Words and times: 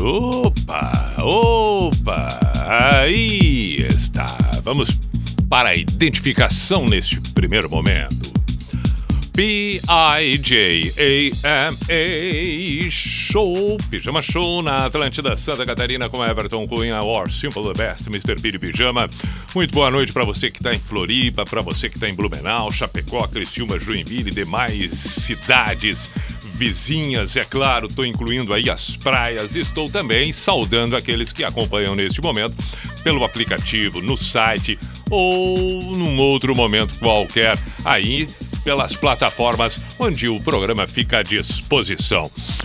opa, 0.00 0.92
opa, 1.20 2.28
aí 2.66 3.86
está. 3.88 4.26
Vamos 4.64 4.98
para 5.48 5.70
a 5.70 5.76
identificação 5.76 6.84
neste 6.86 7.20
primeiro 7.32 7.68
momento. 7.70 8.30
P-I-J-A-M-A 9.32 9.90
Show, 12.90 13.76
Pijama 13.88 14.20
Show 14.20 14.62
na 14.62 14.86
Atlântida 14.86 15.36
Santa 15.36 15.64
Catarina 15.64 16.08
com 16.08 16.24
Everton 16.24 16.66
Cunha, 16.66 17.00
Or 17.00 17.30
Simple 17.30 17.72
the 17.72 17.72
Best, 17.72 18.08
Mr. 18.08 18.40
Piri 18.40 18.58
Pijama. 18.58 19.08
Muito 19.54 19.72
boa 19.72 19.90
noite 19.90 20.12
para 20.12 20.24
você 20.24 20.48
que 20.48 20.58
está 20.58 20.72
em 20.72 20.78
Floripa, 20.78 21.44
para 21.44 21.62
você 21.62 21.88
que 21.88 21.96
está 21.96 22.08
em 22.08 22.14
Blumenau, 22.14 22.70
Chapecó, 22.70 23.26
Criciúma, 23.28 23.78
Joinville 23.78 24.30
e 24.30 24.34
demais 24.34 24.90
cidades 24.90 26.10
vizinhas, 26.60 27.36
é 27.36 27.44
claro, 27.44 27.86
estou 27.86 28.04
incluindo 28.04 28.52
aí 28.52 28.68
as 28.68 28.94
praias. 28.94 29.56
Estou 29.56 29.86
também 29.86 30.30
saudando 30.30 30.94
aqueles 30.94 31.32
que 31.32 31.42
acompanham 31.42 31.94
neste 31.94 32.20
momento 32.20 32.54
pelo 33.02 33.24
aplicativo, 33.24 34.02
no 34.02 34.14
site 34.14 34.78
ou 35.10 35.56
num 35.96 36.18
outro 36.18 36.54
momento 36.54 36.98
qualquer 36.98 37.56
aí 37.82 38.28
pelas 38.64 38.96
plataformas 38.96 39.84
onde 39.98 40.28
o 40.28 40.40
programa 40.40 40.86
fica 40.86 41.18
à 41.18 41.22
disposição. 41.22 42.22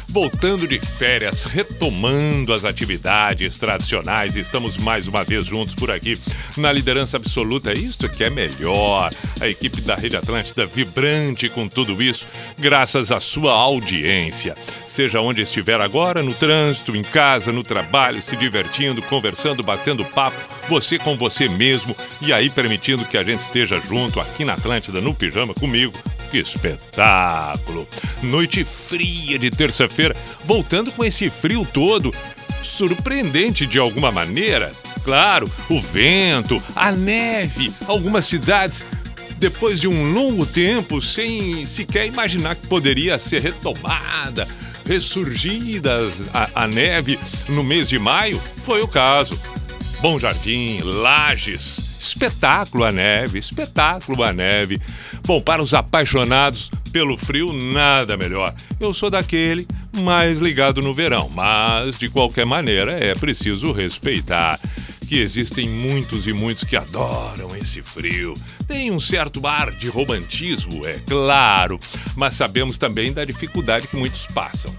Voltando 0.10 0.68
de 0.68 0.80
férias, 0.80 1.44
retomando 1.44 2.54
as 2.54 2.64
atividades 2.64 3.60
tradicionais, 3.60 4.36
estamos 4.36 4.78
mais 4.78 5.08
uma 5.08 5.24
vez 5.24 5.46
juntos 5.46 5.76
por 5.76 5.92
aqui 5.92 6.18
na 6.58 6.72
liderança 6.72 7.18
absoluta. 7.18 7.74
Isto 7.74 8.08
que 8.08 8.24
é 8.24 8.30
melhor. 8.30 9.12
A 9.42 9.48
equipe 9.48 9.82
da 9.82 9.96
Rede 9.96 10.16
Atlântida 10.16 10.66
vibrante 10.66 11.50
com 11.50 11.68
tudo 11.68 12.02
isso, 12.02 12.26
graças 12.58 13.12
à 13.12 13.20
sua 13.20 13.52
audiência 13.52 14.56
seja 14.96 15.20
onde 15.20 15.42
estiver 15.42 15.82
agora, 15.82 16.24
no 16.24 16.34
trânsito, 16.34 16.96
em 16.96 17.02
casa, 17.02 17.52
no 17.52 17.62
trabalho, 17.62 18.22
se 18.22 18.34
divertindo, 18.38 19.02
conversando, 19.02 19.62
batendo 19.62 20.06
papo, 20.06 20.40
você 20.70 20.98
com 20.98 21.18
você 21.18 21.50
mesmo 21.50 21.94
e 22.22 22.32
aí 22.32 22.50
permitindo 22.50 23.04
que 23.04 23.18
a 23.18 23.24
gente 23.24 23.42
esteja 23.42 23.82
junto 23.82 24.22
aqui 24.22 24.46
na 24.46 24.54
Atlântida, 24.54 25.02
no 25.02 25.14
pijama 25.14 25.54
comigo. 25.54 25.92
Que 26.32 26.40
espetáculo! 26.40 27.86
Noite 28.24 28.64
fria 28.64 29.38
de 29.38 29.50
terça-feira, 29.50 30.16
voltando 30.46 30.90
com 30.94 31.04
esse 31.04 31.30
frio 31.30 31.68
todo, 31.74 32.14
surpreendente 32.64 33.68
de 33.68 33.78
alguma 33.78 34.12
maneira. 34.12 34.72
Claro, 35.04 35.46
o 35.70 35.82
vento, 35.82 36.64
a 36.74 36.94
neve, 36.94 37.72
algumas 37.86 38.26
cidades 38.26 38.88
depois 39.38 39.82
de 39.82 39.90
um 39.90 40.14
longo 40.14 40.46
tempo 40.46 41.02
sem 41.02 41.66
sequer 41.66 42.08
imaginar 42.08 42.56
que 42.56 42.68
poderia 42.68 43.18
ser 43.20 43.42
retomada, 43.42 44.48
ressurgida 44.88 45.97
a, 46.34 46.63
a 46.63 46.68
neve 46.68 47.19
no 47.50 47.63
mês 47.63 47.90
de 47.90 48.00
maio, 48.00 48.41
foi 48.57 48.81
o 48.81 48.88
caso. 48.88 49.40
Bom 50.01 50.19
Jardim, 50.19 50.81
Lages, 50.81 52.00
espetáculo 52.01 52.84
a 52.84 52.91
neve, 52.91 53.40
espetáculo 53.40 54.24
a 54.24 54.31
neve. 54.31 54.79
Bom, 55.25 55.41
para 55.41 55.62
os 55.62 55.74
apaixonados 55.74 56.69
pelo 56.91 57.18
frio, 57.18 57.47
nada 57.51 58.16
melhor. 58.16 58.53
Eu 58.79 58.94
sou 58.94 59.09
daquele 59.09 59.68
mais 59.97 60.40
ligado 60.40 60.81
no 60.81 60.94
verão, 60.94 61.29
mas 61.34 61.97
de 61.97 62.09
qualquer 62.09 62.45
maneira 62.45 62.94
é 62.94 63.16
preciso 63.16 63.72
respeitar 63.72 64.59
que 65.16 65.22
existem 65.22 65.70
muitos 65.70 66.28
e 66.28 66.34
muitos 66.34 66.66
que 66.66 66.76
adoram 66.76 67.56
esse 67.56 67.81
frio. 67.81 68.34
Tem 68.68 68.92
um 68.92 69.00
certo 69.00 69.48
ar 69.48 69.72
de 69.72 69.88
romantismo, 69.88 70.86
é 70.86 71.00
claro, 71.08 71.80
mas 72.18 72.36
sabemos 72.36 72.78
também 72.78 73.14
da 73.14 73.24
dificuldade 73.24 73.88
que 73.88 73.96
muitos 73.96 74.25
passam. 74.34 74.75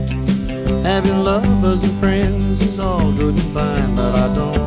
Having 0.85 1.25
lovers 1.25 1.83
and 1.83 1.99
friends 1.99 2.61
is 2.65 2.79
all 2.79 3.11
good 3.11 3.35
and 3.35 3.53
fine, 3.53 3.95
but 3.97 4.15
I 4.15 4.33
don't 4.33 4.62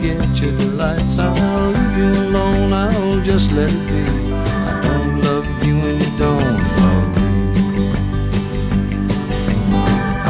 get 0.00 0.40
your 0.40 0.56
delights. 0.56 1.18
I'll 1.18 1.70
leave 1.70 1.98
you 1.98 2.12
alone, 2.24 2.72
I'll 2.72 3.20
just 3.22 3.52
let 3.52 3.70
it 3.70 3.88
be. 3.88 4.02
I 4.32 4.80
don't 4.82 5.20
love 5.20 5.46
you 5.62 5.76
and 5.88 6.02
you 6.02 6.10
don't 6.18 6.58
love 6.78 7.08
me. 7.16 7.30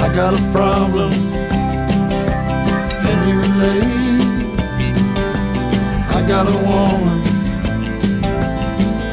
I 0.05 0.13
got 0.15 0.35
a 0.35 0.43
problem, 0.53 1.13
can 3.05 3.19
you 3.29 3.37
relate? 3.47 4.59
I 6.17 6.21
got 6.27 6.49
a 6.49 6.59
woman, 6.69 7.21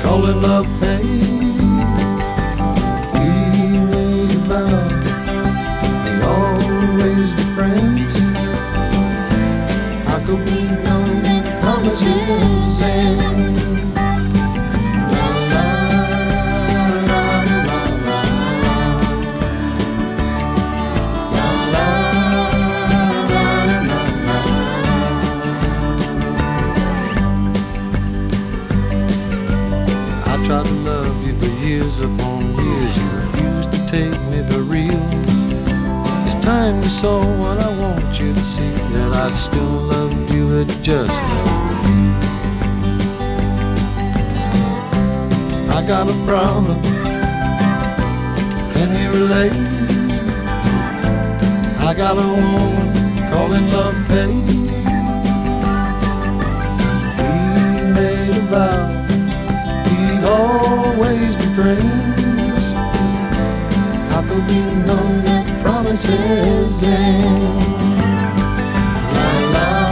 calling 0.01 0.41
love 0.41 0.67
hate. 0.81 1.16
Saw 37.01 37.23
what 37.37 37.59
I 37.59 37.69
want 37.77 38.19
you 38.19 38.33
to 38.33 38.39
see. 38.39 38.71
That 38.93 39.13
I 39.13 39.31
still 39.33 39.61
love 39.93 40.33
you 40.33 40.61
at 40.61 40.67
just 40.81 41.56
got 45.87 46.09
a 46.09 46.25
problem. 46.25 46.81
Can 48.73 48.89
you 48.93 49.09
relate? 49.09 49.53
I 51.79 51.93
got 51.93 52.17
a 52.17 52.27
woman 52.27 53.31
calling 53.31 53.69
love 53.71 53.95
pain. 54.09 54.45
We 57.17 57.93
made 57.93 58.35
a 58.35 58.41
vow 58.51 58.97
we'd 59.87 60.23
always 60.25 61.37
be 61.37 61.45
friends. 61.55 62.65
How 64.11 64.21
could 64.27 64.45
we 64.49 64.59
know 64.85 65.21
that 65.21 65.63
promises 65.63 66.83
end? 66.83 67.43
La 69.13 69.39
la 69.53 69.86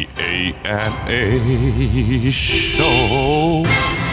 Show. 2.32 3.64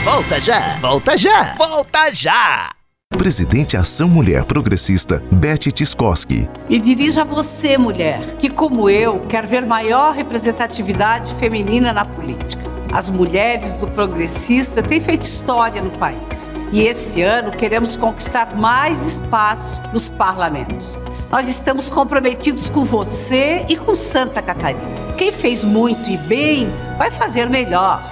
Volta 0.02 0.40
já, 0.40 0.78
volta 0.80 1.16
já, 1.16 1.54
volta 1.54 2.12
já! 2.12 2.70
Presidente 3.16 3.76
Ação 3.76 4.08
Mulher 4.08 4.42
Progressista, 4.44 5.22
Beth 5.30 5.70
Tiskoski. 5.72 6.50
E 6.68 6.80
dirijo 6.80 7.20
a 7.20 7.24
você, 7.24 7.78
mulher, 7.78 8.36
que 8.36 8.50
como 8.50 8.90
eu 8.90 9.20
quer 9.28 9.46
ver 9.46 9.64
maior 9.64 10.12
representatividade 10.12 11.32
feminina 11.34 11.92
na 11.92 12.04
política. 12.04 12.64
As 12.92 13.08
mulheres 13.08 13.74
do 13.74 13.86
Progressista 13.86 14.82
têm 14.82 15.00
feito 15.00 15.22
história 15.22 15.80
no 15.80 15.90
país. 15.98 16.50
E 16.72 16.82
esse 16.82 17.22
ano 17.22 17.52
queremos 17.52 17.96
conquistar 17.96 18.56
mais 18.56 19.06
espaço 19.06 19.80
nos 19.92 20.08
parlamentos. 20.08 20.98
Nós 21.30 21.48
estamos 21.48 21.88
comprometidos 21.88 22.68
com 22.68 22.84
você 22.84 23.64
e 23.68 23.76
com 23.76 23.94
Santa 23.94 24.42
Catarina. 24.42 25.03
Quem 25.16 25.32
fez 25.32 25.62
muito 25.62 26.10
e 26.10 26.16
bem 26.16 26.68
vai 26.98 27.10
fazer 27.10 27.48
melhor. 27.48 28.02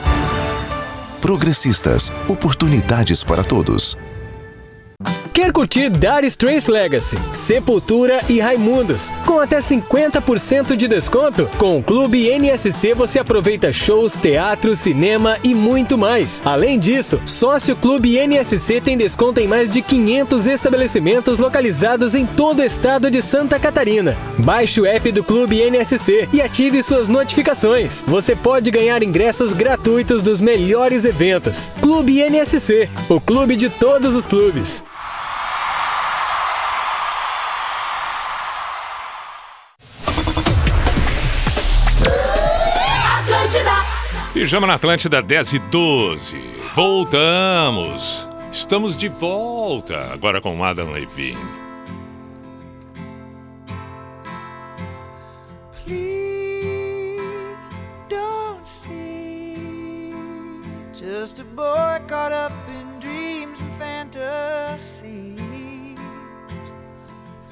Progressistas, 1.21 2.11
oportunidades 2.29 3.25
para 3.25 3.43
todos. 3.43 3.97
Quer 5.33 5.51
curtir 5.51 5.89
Dire 5.89 6.27
Straits 6.27 6.69
Legacy, 6.69 7.17
Sepultura 7.33 8.21
e 8.29 8.39
Raimundos 8.39 9.11
com 9.27 9.41
até 9.41 9.61
50% 9.61 10.77
de 10.77 10.87
desconto? 10.87 11.49
Com 11.57 11.79
o 11.79 11.83
Clube 11.83 12.29
NSC 12.29 12.93
você 12.95 13.19
aproveita 13.19 13.73
shows, 13.73 14.15
teatro, 14.15 14.77
cinema 14.77 15.39
e 15.43 15.55
muito 15.55 15.97
mais. 15.97 16.43
Além 16.45 16.79
disso, 16.79 17.19
sócio 17.25 17.75
Clube 17.75 18.19
NSC 18.19 18.83
tem 18.83 18.95
desconto 18.95 19.41
em 19.41 19.49
mais 19.49 19.71
de 19.71 19.81
500 19.81 20.47
estabelecimentos 20.47 21.39
localizados 21.39 22.15
em 22.15 22.27
todo 22.27 22.59
o 22.59 22.65
estado 22.65 23.11
de 23.11 23.23
Santa 23.23 23.59
Catarina. 23.59 24.15
Baixe 24.39 24.83
o 24.83 24.87
app 24.87 25.11
do 25.13 25.25
Clube 25.25 25.63
NSC 25.63 26.29
e 26.31 26.43
ative 26.43 26.83
suas 26.83 27.09
notificações. 27.09 28.05
Você 28.07 28.37
pode 28.37 28.71
ganhar 28.71 29.03
ingressos 29.03 29.55
gratuitos 29.55 30.21
dos 30.21 30.43
melhores 30.43 31.07
eventos. 31.07 31.71
Clube 31.81 32.21
NSC, 32.21 32.91
o 33.09 33.19
clube 33.19 33.57
de 33.57 33.71
todos 33.71 34.15
os 34.15 34.27
clubes. 34.27 34.85
Pijama 44.43 44.67
na 44.67 44.75
Atlântida 44.75 45.23
10 45.23 45.53
e 45.53 45.59
12. 45.61 46.37
Voltamos. 46.75 48.29
Estamos 48.51 48.97
de 48.97 49.09
volta. 49.09 50.13
Agora 50.13 50.41
com 50.41 50.65
Adam 50.65 50.91
Levine. 50.91 51.39
Please 55.85 57.71
don't 58.09 58.67
see 58.67 60.13
just 60.93 61.39
a 61.39 61.45
boy 61.45 62.01
caught 62.09 62.33
up 62.33 62.53
in 62.69 62.99
dreams 62.99 63.61
and 63.61 63.73
fantasies. 63.79 65.39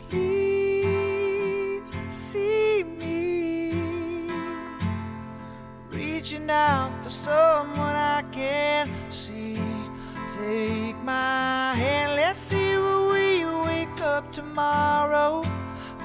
Please 0.09 1.85
see 2.11 2.83
me 2.83 3.30
reaching 6.21 6.50
out 6.50 6.93
for 7.03 7.09
someone 7.09 7.97
I 7.97 8.23
can't 8.31 8.91
see. 9.09 9.57
Take 10.37 11.03
my 11.03 11.73
hand, 11.75 12.15
let's 12.15 12.39
see 12.39 12.77
where 12.77 13.09
we 13.09 13.47
wake 13.67 14.03
up 14.03 14.31
tomorrow. 14.31 15.43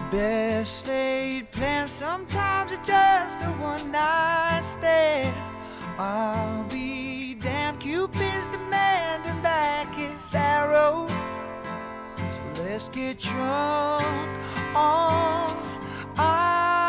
Best 0.10 0.88
laid 0.88 1.52
plans, 1.52 1.92
sometimes 1.92 2.72
it's 2.72 2.88
just 2.88 3.42
a 3.42 3.50
one 3.60 3.92
night 3.92 4.62
stand. 4.64 5.36
I'll 6.00 6.64
be 6.70 7.34
damned, 7.34 7.82
Cupid's 7.82 8.48
demanding 8.48 9.42
back 9.42 9.94
his 9.96 10.34
arrow. 10.34 11.10
So 12.18 12.64
let's 12.64 12.88
get 12.88 13.20
drunk 13.20 14.06
on 14.74 15.52
our 16.18 16.85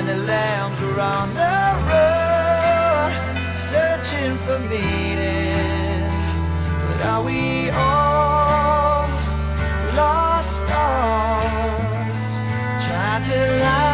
and 0.00 0.08
the 0.08 0.16
lambs 0.16 0.82
are 0.82 1.00
on 1.00 1.28
the 1.34 1.60
road, 1.90 3.12
searching 3.54 4.34
for 4.44 4.58
meaning. 4.60 6.08
But 6.86 7.04
are 7.04 7.22
we 7.22 7.68
all 7.68 9.08
lost 9.94 10.56
stars? 10.56 12.16
Trying 12.86 13.24
to 13.24 13.89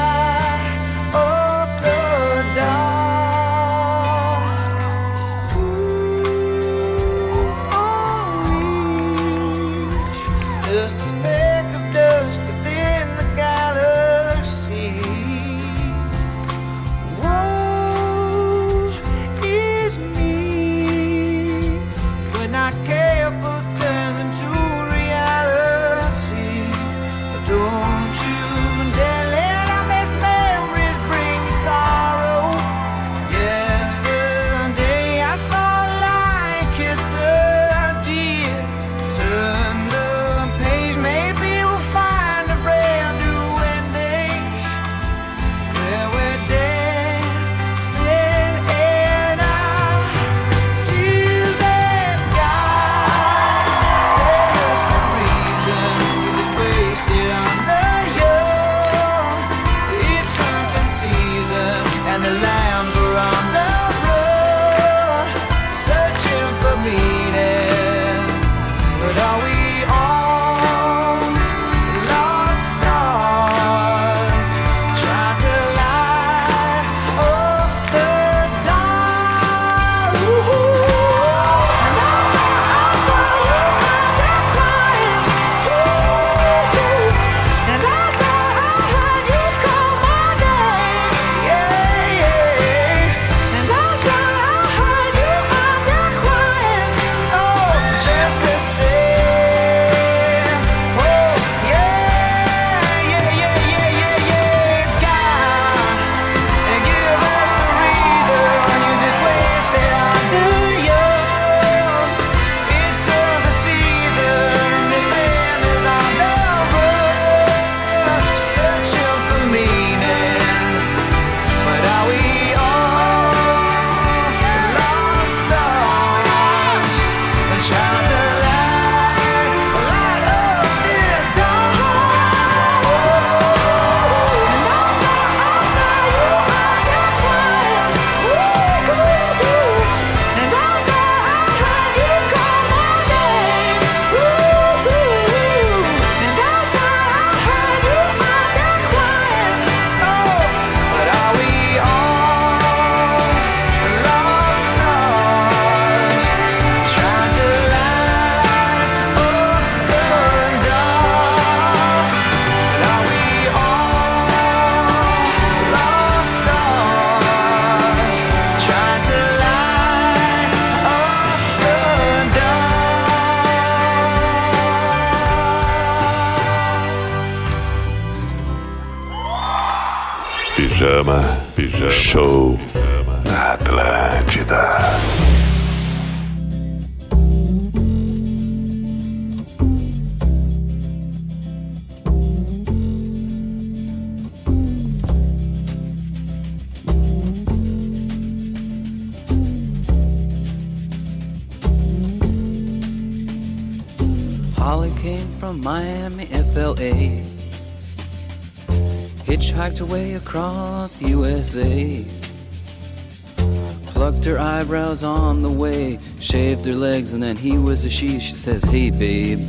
legs, 217.06 217.12
and 217.12 217.22
then 217.22 217.36
he 217.36 217.58
was 217.58 217.84
a 217.84 217.90
she. 217.90 218.18
She 218.18 218.32
says, 218.32 218.62
Hey, 218.64 218.90
babe, 218.90 219.40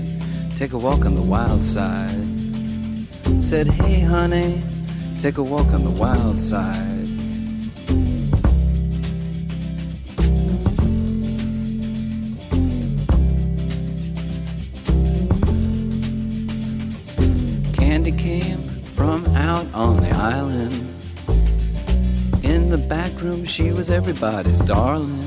take 0.55 0.73
a 0.73 0.77
walk 0.77 1.05
on 1.05 1.15
the 1.15 1.21
wild 1.21 1.63
side. 1.63 2.11
Said, 3.41 3.67
Hey, 3.67 4.01
honey, 4.01 4.61
take 5.19 5.37
a 5.37 5.43
walk 5.43 5.67
on 5.67 5.83
the 5.83 5.91
wild 5.91 6.37
side. 6.37 6.85
Candy 17.73 18.11
came 18.11 18.69
from 18.95 19.25
out 19.35 19.65
on 19.73 19.97
the 19.97 20.11
island. 20.11 20.73
In 22.43 22.69
the 22.69 22.77
back 22.77 23.21
room, 23.21 23.45
she 23.45 23.71
was 23.71 23.89
everybody's 23.89 24.61
darling. 24.61 25.26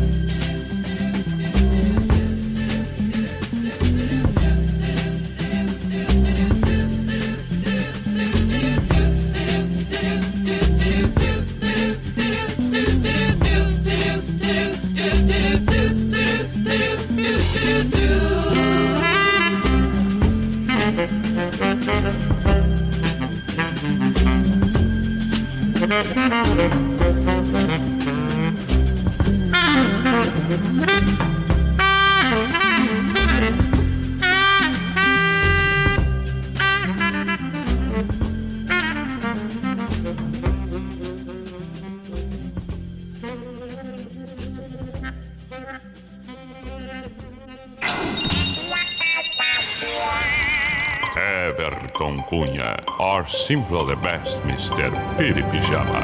simple 53.51 53.85
the 53.85 53.97
best, 53.97 54.39
Mr. 54.45 54.89
Piri 55.17 55.43
Pijama. 55.43 55.99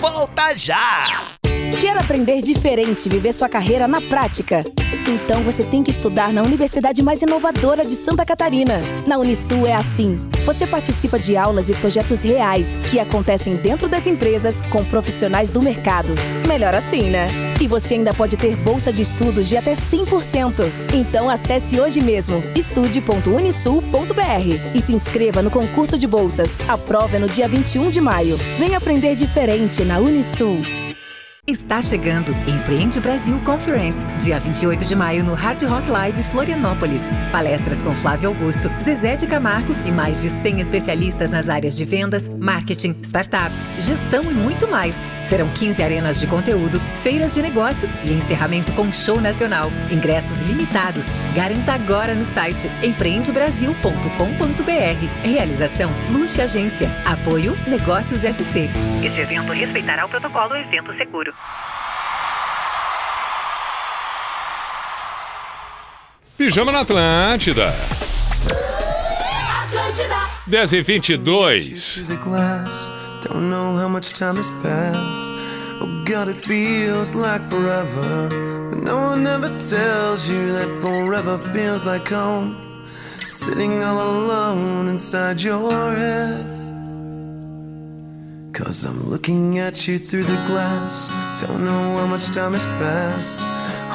Volta 0.00 0.56
já! 0.56 1.20
Quer 1.80 1.98
aprender 1.98 2.40
diferente 2.40 3.06
e 3.06 3.08
viver 3.08 3.32
sua 3.32 3.48
carreira 3.48 3.88
na 3.88 4.00
prática? 4.00 4.62
Então 5.08 5.42
você 5.42 5.64
tem 5.64 5.82
que 5.82 5.90
estudar 5.90 6.32
na 6.32 6.44
universidade 6.44 7.02
mais 7.02 7.22
inovadora 7.22 7.84
de 7.84 7.96
Santa 7.96 8.24
Catarina. 8.24 8.80
Na 9.04 9.18
Unisul 9.18 9.66
é 9.66 9.72
assim. 9.72 10.30
Você 10.44 10.64
participa 10.64 11.18
de 11.18 11.36
aulas 11.36 11.68
e 11.70 11.74
projetos 11.74 12.22
reais 12.22 12.74
que 12.88 13.00
acontecem 13.00 13.56
dentro 13.56 13.88
das 13.88 14.06
empresas 14.06 14.60
com 14.60 14.84
profissionais 14.84 15.50
do 15.50 15.60
mercado. 15.60 16.14
Melhor 16.46 16.72
assim, 16.72 17.10
né? 17.10 17.26
E 17.60 17.66
você 17.66 17.94
ainda 17.94 18.12
pode 18.12 18.36
ter 18.36 18.56
bolsa 18.56 18.92
de 18.92 19.02
estudos 19.02 19.48
de 19.48 19.56
até 19.56 19.72
100%. 19.72 20.70
Então 20.94 21.30
acesse 21.30 21.80
hoje 21.80 22.00
mesmo 22.00 22.42
estude.unisul.br 22.54 24.74
e 24.74 24.80
se 24.80 24.92
inscreva 24.92 25.42
no 25.42 25.50
concurso 25.50 25.98
de 25.98 26.06
bolsas. 26.06 26.58
A 26.68 26.76
prova 26.76 27.16
é 27.16 27.18
no 27.18 27.28
dia 27.28 27.48
21 27.48 27.90
de 27.90 28.00
maio. 28.00 28.36
Venha 28.58 28.78
aprender 28.78 29.14
diferente 29.14 29.84
na 29.84 29.98
Unisul. 29.98 30.85
Está 31.48 31.80
chegando 31.80 32.32
Empreende 32.48 32.98
Brasil 32.98 33.38
Conference, 33.44 34.04
dia 34.18 34.40
28 34.40 34.84
de 34.84 34.96
maio 34.96 35.22
no 35.22 35.34
Hard 35.34 35.62
Rock 35.62 35.88
Live 35.88 36.24
Florianópolis. 36.24 37.04
Palestras 37.30 37.80
com 37.80 37.94
Flávio 37.94 38.30
Augusto, 38.30 38.68
Zezé 38.82 39.14
de 39.14 39.28
Camargo 39.28 39.72
e 39.86 39.92
mais 39.92 40.22
de 40.22 40.28
100 40.28 40.60
especialistas 40.60 41.30
nas 41.30 41.48
áreas 41.48 41.76
de 41.76 41.84
vendas, 41.84 42.28
marketing, 42.28 42.96
startups, 43.00 43.64
gestão 43.78 44.24
e 44.24 44.34
muito 44.34 44.66
mais. 44.66 44.96
Serão 45.24 45.48
15 45.50 45.84
arenas 45.84 46.18
de 46.18 46.26
conteúdo, 46.26 46.80
feiras 47.00 47.32
de 47.32 47.40
negócios 47.40 47.94
e 48.02 48.12
encerramento 48.12 48.72
com 48.72 48.92
show 48.92 49.20
nacional. 49.20 49.70
Ingressos 49.88 50.40
limitados. 50.40 51.04
Garanta 51.32 51.74
agora 51.74 52.16
no 52.16 52.24
site 52.24 52.68
empreendebrasil.com.br. 52.82 55.22
Realização 55.22 55.92
Luxe 56.10 56.42
Agência. 56.42 56.90
Apoio 57.04 57.56
Negócios 57.68 58.22
SC. 58.22 58.68
Este 59.04 59.20
evento 59.20 59.52
respeitará 59.52 60.06
o 60.06 60.08
protocolo 60.08 60.56
Evento 60.56 60.92
Seguro. 60.92 61.35
Pijama 66.38 66.70
na 66.70 66.80
Atlântida. 66.80 67.74
Atlântida. 69.64 70.30
10 70.46 70.72
e 70.72 70.82
22. 70.84 72.04
the 72.06 72.16
glass. 72.16 72.90
Don't 73.22 73.48
know 73.50 73.76
how 73.78 73.88
much 73.88 74.12
time 74.12 74.36
has 74.36 74.50
passed. 74.62 75.30
Oh 75.80 76.04
God, 76.04 76.28
it 76.28 76.38
feels 76.38 77.14
like 77.14 77.42
forever. 77.48 78.28
But 78.70 78.82
no 78.82 78.96
one 78.96 79.26
ever 79.26 79.48
tells 79.48 80.28
you 80.28 80.52
that 80.52 80.68
forever 80.80 81.38
feels 81.38 81.84
like 81.86 82.06
home. 82.08 82.54
Sitting 83.24 83.82
all 83.82 83.98
alone 83.98 84.88
inside 84.88 85.42
your 85.42 85.94
head. 85.96 86.55
Cause 88.56 88.84
I'm 88.84 89.10
looking 89.10 89.58
at 89.58 89.86
you 89.86 89.98
through 89.98 90.22
the 90.22 90.42
glass. 90.46 91.08
Don't 91.38 91.62
know 91.62 91.98
how 91.98 92.06
much 92.06 92.24
time 92.28 92.54
has 92.54 92.64
passed. 92.80 93.38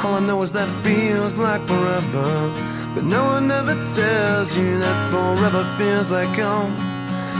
All 0.06 0.14
I 0.14 0.20
know 0.20 0.40
is 0.44 0.52
that 0.52 0.70
it 0.70 0.82
feels 0.84 1.34
like 1.34 1.62
forever. 1.66 2.54
But 2.94 3.04
no 3.04 3.26
one 3.26 3.50
ever 3.50 3.74
tells 3.74 4.56
you 4.56 4.78
that 4.78 4.98
forever 5.10 5.64
feels 5.80 6.12
like 6.12 6.38
home. 6.38 6.76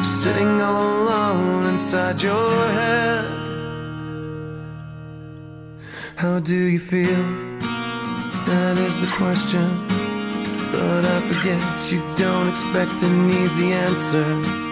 Sitting 0.04 0.60
all 0.62 1.04
alone 1.04 1.68
inside 1.68 2.24
your 2.24 2.58
head. 2.80 3.26
How 6.16 6.40
do 6.40 6.56
you 6.56 6.80
feel? 6.80 7.24
That 8.50 8.80
is 8.80 9.00
the 9.00 9.12
question. 9.14 9.70
But 10.72 11.06
I 11.06 11.22
forget 11.30 11.62
you 11.92 12.02
don't 12.16 12.50
expect 12.50 13.04
an 13.04 13.30
easy 13.30 13.74
answer. 13.74 14.71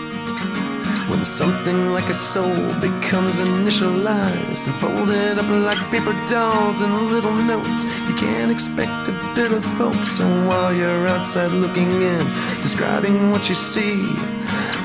When 1.10 1.26
something 1.26 1.91
like 1.91 2.08
a 2.08 2.13
soul 2.13 2.56
becomes 2.80 3.39
initialized 3.39 4.63
and 4.67 4.76
folded 4.76 5.39
up 5.39 5.50
like 5.50 5.80
paper 5.89 6.13
dolls 6.30 6.82
and 6.82 7.10
little 7.10 7.34
notes, 7.34 7.84
you 8.08 8.13
can't 8.13 8.52
expect 8.52 9.10
a 9.10 9.32
bit 9.34 9.52
of 9.52 9.65
hope. 9.80 10.06
So 10.06 10.24
while 10.48 10.72
you're 10.72 11.08
outside 11.08 11.50
looking 11.50 11.89
in, 11.89 12.24
describing 12.62 13.32
what 13.32 13.50
you 13.50 13.56
see, 13.56 14.06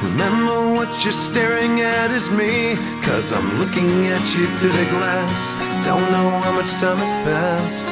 remember 0.03 0.73
what 0.73 0.89
you're 1.05 1.13
staring 1.13 1.83
at 1.83 2.11
is 2.11 2.31
me. 2.31 2.77
Cause 3.03 3.31
I'm 3.31 3.59
looking 3.59 4.07
at 4.07 4.25
you 4.35 4.47
through 4.57 4.73
the 4.73 4.89
glass. 4.97 5.53
Don't 5.85 6.11
know 6.11 6.31
how 6.41 6.53
much 6.53 6.71
time 6.81 6.97
has 7.05 7.13
passed. 7.29 7.85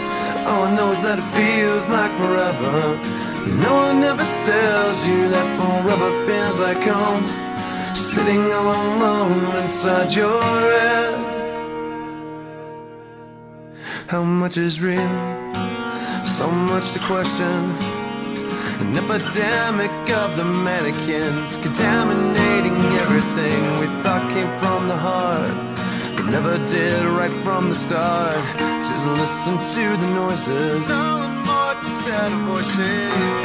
All 0.48 0.62
I 0.64 0.74
know 0.74 0.90
is 0.90 1.00
that 1.02 1.18
it 1.18 1.28
feels 1.36 1.86
like 1.86 2.12
forever. 2.16 2.96
No 3.60 3.74
one 3.74 4.02
ever 4.02 4.24
tells 4.48 5.06
you 5.06 5.28
that 5.28 5.46
forever 5.60 6.10
feels 6.26 6.58
like 6.58 6.82
home 6.82 7.41
sitting 7.94 8.52
all 8.52 8.72
alone 8.72 9.56
inside 9.62 10.12
your 10.14 10.40
head. 10.40 11.14
How 14.08 14.22
much 14.22 14.56
is 14.56 14.80
real? 14.80 15.08
So 16.24 16.50
much 16.50 16.92
to 16.92 16.98
question. 17.00 17.60
An 18.82 18.96
epidemic 18.96 19.92
of 20.22 20.36
the 20.36 20.44
mannequins 20.44 21.56
contaminating 21.58 22.76
everything 23.04 23.60
we 23.80 23.86
thought 24.02 24.24
came 24.34 24.50
from 24.58 24.88
the 24.88 24.96
heart, 24.96 25.54
but 26.16 26.26
never 26.30 26.58
did 26.66 27.04
right 27.20 27.32
from 27.44 27.68
the 27.68 27.74
start. 27.74 28.36
Just 28.88 29.06
listen 29.06 29.54
to 29.74 29.84
the 30.02 30.10
noises. 30.14 30.84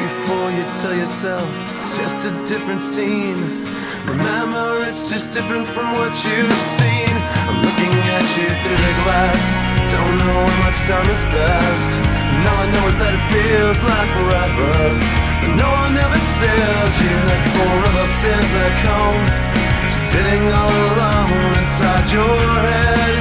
Before 0.08 0.50
you 0.52 0.64
tell 0.82 0.96
yourself 0.96 1.48
it's 1.84 1.98
just 1.98 2.26
a 2.26 2.32
different 2.46 2.82
scene. 2.84 3.64
Remember, 4.08 4.88
it's 4.88 5.12
just 5.12 5.36
different 5.36 5.68
from 5.68 5.92
what 5.92 6.16
you've 6.24 6.62
seen. 6.80 7.12
I'm 7.44 7.60
looking 7.60 7.92
at 8.16 8.24
you 8.40 8.48
through 8.48 8.80
the 8.80 8.96
glass. 9.04 9.46
Don't 9.92 10.16
know 10.16 10.40
how 10.48 10.60
much 10.64 10.80
time 10.88 11.08
has 11.12 11.24
passed. 11.28 11.94
And 12.00 12.40
all 12.48 12.56
I 12.56 12.68
know 12.72 12.86
is 12.88 12.98
that 13.04 13.12
it 13.12 13.26
feels 13.36 13.80
like 13.84 14.10
forever. 14.16 14.76
But 15.44 15.52
no 15.60 15.68
one 15.84 15.92
ever 16.00 16.22
tells 16.40 16.96
you 17.04 17.14
that 17.20 17.42
forever 17.52 18.06
feels 18.24 18.52
like 18.64 18.80
home. 18.88 19.26
Sitting 19.92 20.44
all 20.56 20.72
alone 20.72 21.52
inside 21.60 22.08
your 22.08 22.40
head. 22.64 23.16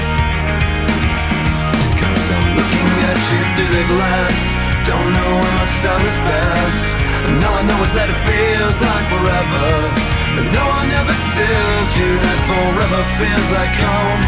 Cause 1.98 2.26
I'm 2.30 2.46
looking 2.62 2.90
at 3.10 3.20
you 3.26 3.40
through 3.58 3.72
the 3.74 3.86
glass. 3.90 4.38
Don't 4.86 5.10
know 5.10 5.32
how 5.34 5.54
much 5.66 5.74
time 5.82 6.02
has 6.06 6.18
passed. 6.30 6.90
And 7.26 7.42
all 7.42 7.58
I 7.58 7.62
know 7.66 7.80
is 7.82 7.92
that 7.98 8.06
it 8.06 8.20
feels 8.22 8.76
like 8.78 9.06
forever. 9.10 10.15
But 10.36 10.44
no 10.52 10.64
one 10.68 10.90
ever 10.92 11.16
tells 11.32 11.90
you 11.96 12.10
that 12.20 12.38
forever 12.44 13.02
feels 13.16 13.48
like 13.56 13.72
home. 13.72 14.22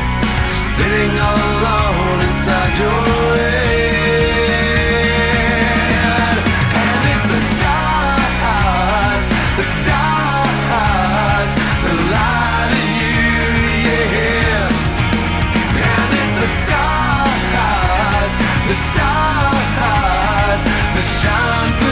Sitting 0.56 1.12
all 1.20 1.36
alone 1.36 2.20
inside 2.24 2.72
your 2.80 3.04
head. 3.36 4.38
And 6.80 7.04
it's 7.12 7.26
the 7.28 7.40
stars, 7.52 9.24
the 9.60 9.66
stars, 9.76 11.50
that 11.84 11.98
lie 12.14 12.72
to 12.72 12.80
you, 13.04 13.52
yeah. 13.84 14.64
And 15.92 16.08
it's 16.24 16.34
the 16.40 16.48
stars, 16.56 18.32
the 18.64 18.76
stars, 18.88 20.62
that 20.64 21.06
shine 21.20 21.87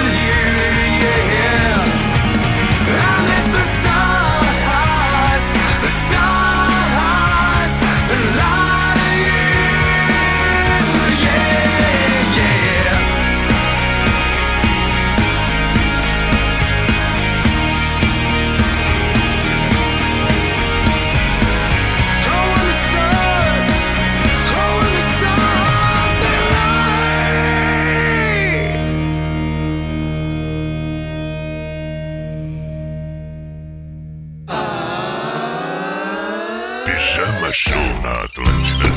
Atlântida. 38.39 38.96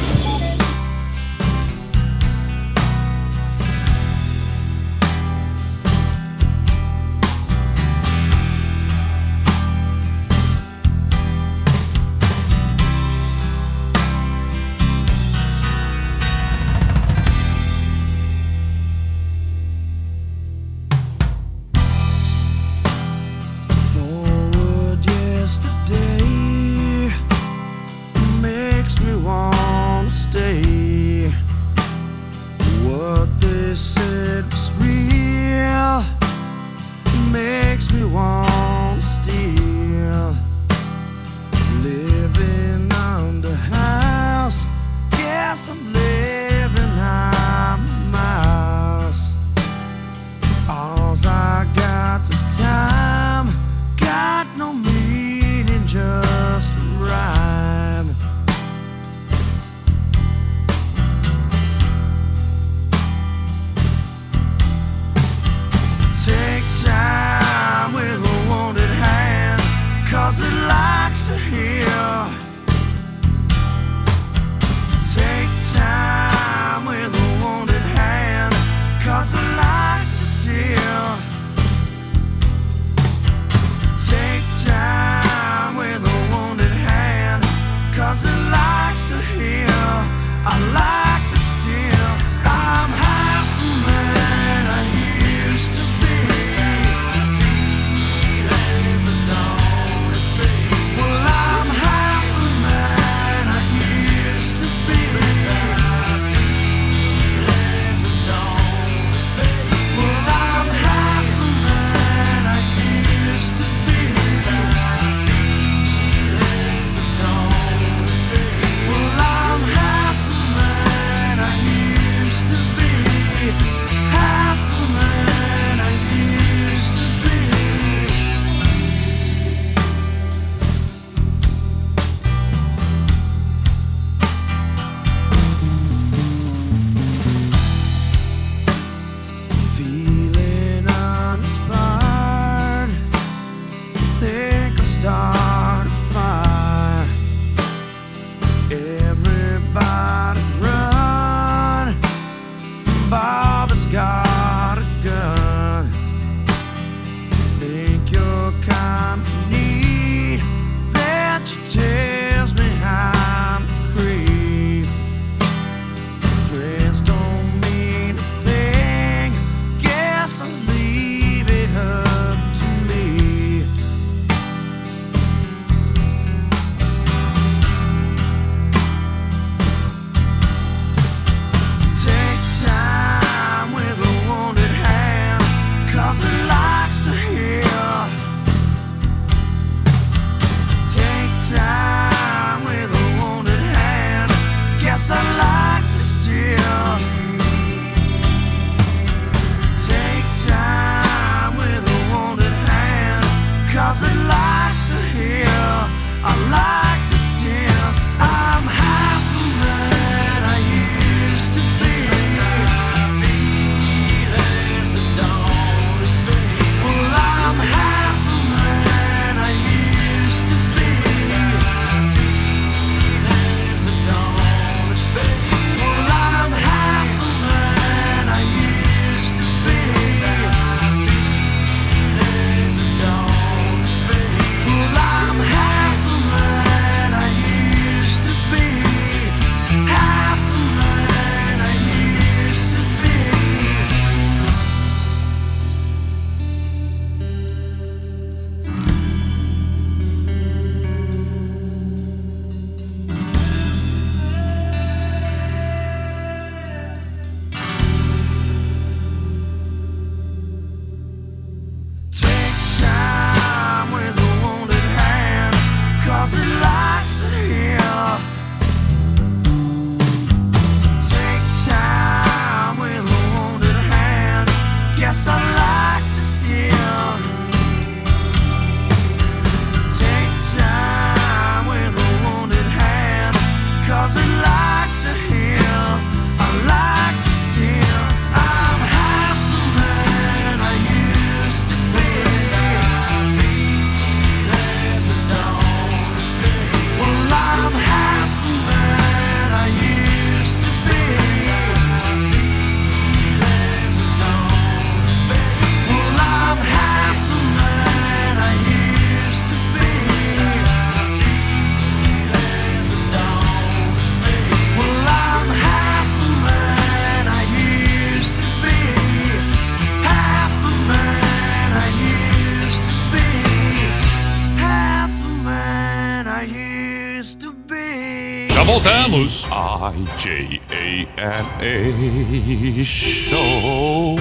Show. 332.84 334.16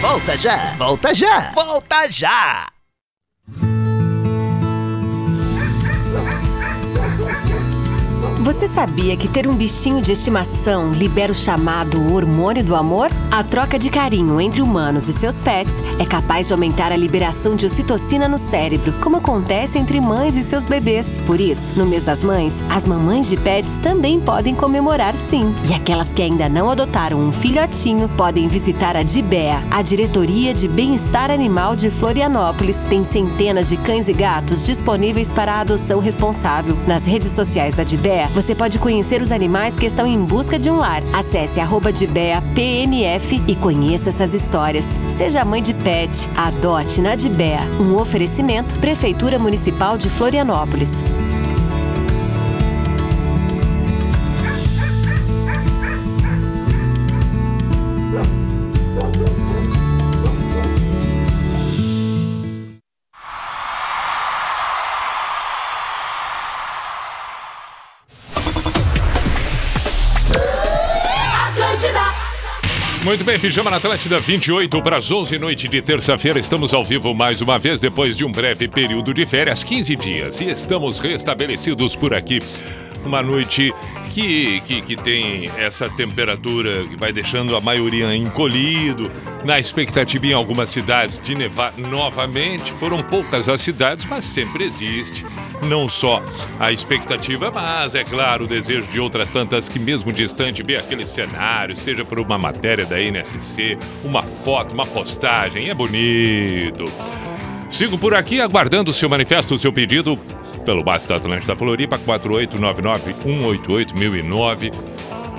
Volta 0.00 0.36
já, 0.36 0.74
volta 0.76 1.14
já, 1.14 1.50
volta 1.54 2.06
já. 2.10 2.69
Você 8.60 8.66
sabia 8.66 9.16
que 9.16 9.26
ter 9.26 9.48
um 9.48 9.54
bichinho 9.54 10.02
de 10.02 10.12
estimação 10.12 10.92
libera 10.92 11.32
o 11.32 11.34
chamado 11.34 12.12
hormônio 12.12 12.62
do 12.62 12.76
amor? 12.76 13.10
A 13.30 13.42
troca 13.42 13.78
de 13.78 13.88
carinho 13.88 14.38
entre 14.38 14.60
humanos 14.60 15.08
e 15.08 15.14
seus 15.14 15.40
pets 15.40 15.76
é 15.98 16.04
capaz 16.04 16.46
de 16.46 16.52
aumentar 16.52 16.92
a 16.92 16.96
liberação 16.96 17.56
de 17.56 17.64
ocitocina 17.64 18.28
no 18.28 18.36
cérebro, 18.36 18.92
como 19.00 19.16
acontece 19.16 19.78
entre 19.78 19.98
mães 19.98 20.36
e 20.36 20.42
seus 20.42 20.66
bebês. 20.66 21.16
Por 21.26 21.40
isso, 21.40 21.78
no 21.78 21.86
mês 21.86 22.04
das 22.04 22.22
mães, 22.22 22.62
as 22.68 22.84
mamães 22.84 23.30
de 23.30 23.38
pets 23.38 23.78
também 23.78 24.20
podem 24.20 24.54
comemorar 24.54 25.16
sim. 25.16 25.54
E 25.66 25.72
aquelas 25.72 26.12
que 26.12 26.20
ainda 26.20 26.46
não 26.46 26.68
adotaram 26.68 27.18
um 27.18 27.32
filhotinho 27.32 28.10
podem 28.10 28.46
visitar 28.46 28.94
a 28.94 29.02
DIBEA, 29.02 29.62
a 29.70 29.80
Diretoria 29.80 30.52
de 30.52 30.68
Bem-Estar 30.68 31.30
Animal 31.30 31.74
de 31.74 31.90
Florianópolis. 31.90 32.84
Tem 32.84 33.02
centenas 33.04 33.70
de 33.70 33.78
cães 33.78 34.06
e 34.06 34.12
gatos 34.12 34.66
disponíveis 34.66 35.32
para 35.32 35.54
a 35.54 35.60
adoção 35.60 35.98
responsável. 35.98 36.76
Nas 36.86 37.06
redes 37.06 37.30
sociais 37.30 37.72
da 37.74 37.84
DIBEA, 37.84 38.28
você 38.34 38.49
pode 38.54 38.78
conhecer 38.78 39.20
os 39.20 39.32
animais 39.32 39.76
que 39.76 39.86
estão 39.86 40.06
em 40.06 40.22
busca 40.24 40.58
de 40.58 40.70
um 40.70 40.76
lar. 40.76 41.02
Acesse 41.12 41.60
arroba 41.60 41.92
DIBEA 41.92 42.42
PMF 42.54 43.42
e 43.46 43.56
conheça 43.56 44.08
essas 44.08 44.34
histórias. 44.34 44.98
Seja 45.08 45.44
mãe 45.44 45.62
de 45.62 45.74
pet, 45.74 46.28
adote 46.36 47.00
na 47.00 47.14
DIBEA. 47.14 47.60
Um 47.80 47.96
oferecimento 47.96 48.78
Prefeitura 48.80 49.38
Municipal 49.38 49.96
de 49.96 50.08
Florianópolis. 50.08 51.02
Muito 73.10 73.24
bem, 73.24 73.40
Pijama 73.40 73.72
na 73.72 73.78
Atlântida, 73.78 74.20
28 74.20 74.80
para 74.82 74.98
as 74.98 75.10
11 75.10 75.36
noite 75.36 75.66
de 75.66 75.82
terça-feira. 75.82 76.38
Estamos 76.38 76.72
ao 76.72 76.84
vivo 76.84 77.12
mais 77.12 77.42
uma 77.42 77.58
vez, 77.58 77.80
depois 77.80 78.16
de 78.16 78.24
um 78.24 78.30
breve 78.30 78.68
período 78.68 79.12
de 79.12 79.26
férias, 79.26 79.64
15 79.64 79.96
dias. 79.96 80.40
E 80.40 80.48
estamos 80.50 81.00
restabelecidos 81.00 81.96
por 81.96 82.14
aqui. 82.14 82.38
Uma 83.04 83.22
noite 83.22 83.72
que, 84.10 84.60
que, 84.62 84.82
que 84.82 84.96
tem 84.96 85.44
essa 85.56 85.88
temperatura 85.88 86.84
que 86.86 86.96
vai 86.96 87.12
deixando 87.12 87.56
a 87.56 87.60
maioria 87.60 88.14
encolhido. 88.14 89.10
Na 89.44 89.58
expectativa 89.58 90.26
em 90.26 90.32
algumas 90.32 90.68
cidades 90.68 91.18
de 91.18 91.34
nevar 91.34 91.72
novamente. 91.78 92.72
Foram 92.72 93.02
poucas 93.02 93.48
as 93.48 93.62
cidades, 93.62 94.04
mas 94.04 94.24
sempre 94.24 94.64
existe. 94.64 95.24
Não 95.66 95.88
só 95.88 96.22
a 96.58 96.70
expectativa, 96.70 97.50
mas, 97.50 97.94
é 97.94 98.04
claro, 98.04 98.44
o 98.44 98.46
desejo 98.46 98.86
de 98.88 99.00
outras 99.00 99.30
tantas 99.30 99.68
que, 99.68 99.78
mesmo 99.78 100.12
distante, 100.12 100.62
vê 100.62 100.76
aquele 100.76 101.06
cenário, 101.06 101.74
seja 101.74 102.04
por 102.04 102.20
uma 102.20 102.36
matéria 102.36 102.84
da 102.84 103.00
NSC, 103.00 103.78
uma 104.04 104.22
foto, 104.22 104.72
uma 104.74 104.84
postagem. 104.84 105.70
É 105.70 105.74
bonito. 105.74 106.84
Sigo 107.70 107.96
por 107.96 108.14
aqui 108.14 108.40
aguardando 108.40 108.90
o 108.90 108.94
seu 108.94 109.08
manifesto, 109.08 109.54
o 109.54 109.58
seu 109.58 109.72
pedido 109.72 110.18
pelo 110.64 110.82
Bate 110.82 111.06
da 111.08 111.16
Atlântida 111.16 111.56
Floripa, 111.56 111.98
4899-188-1009. 111.98 114.72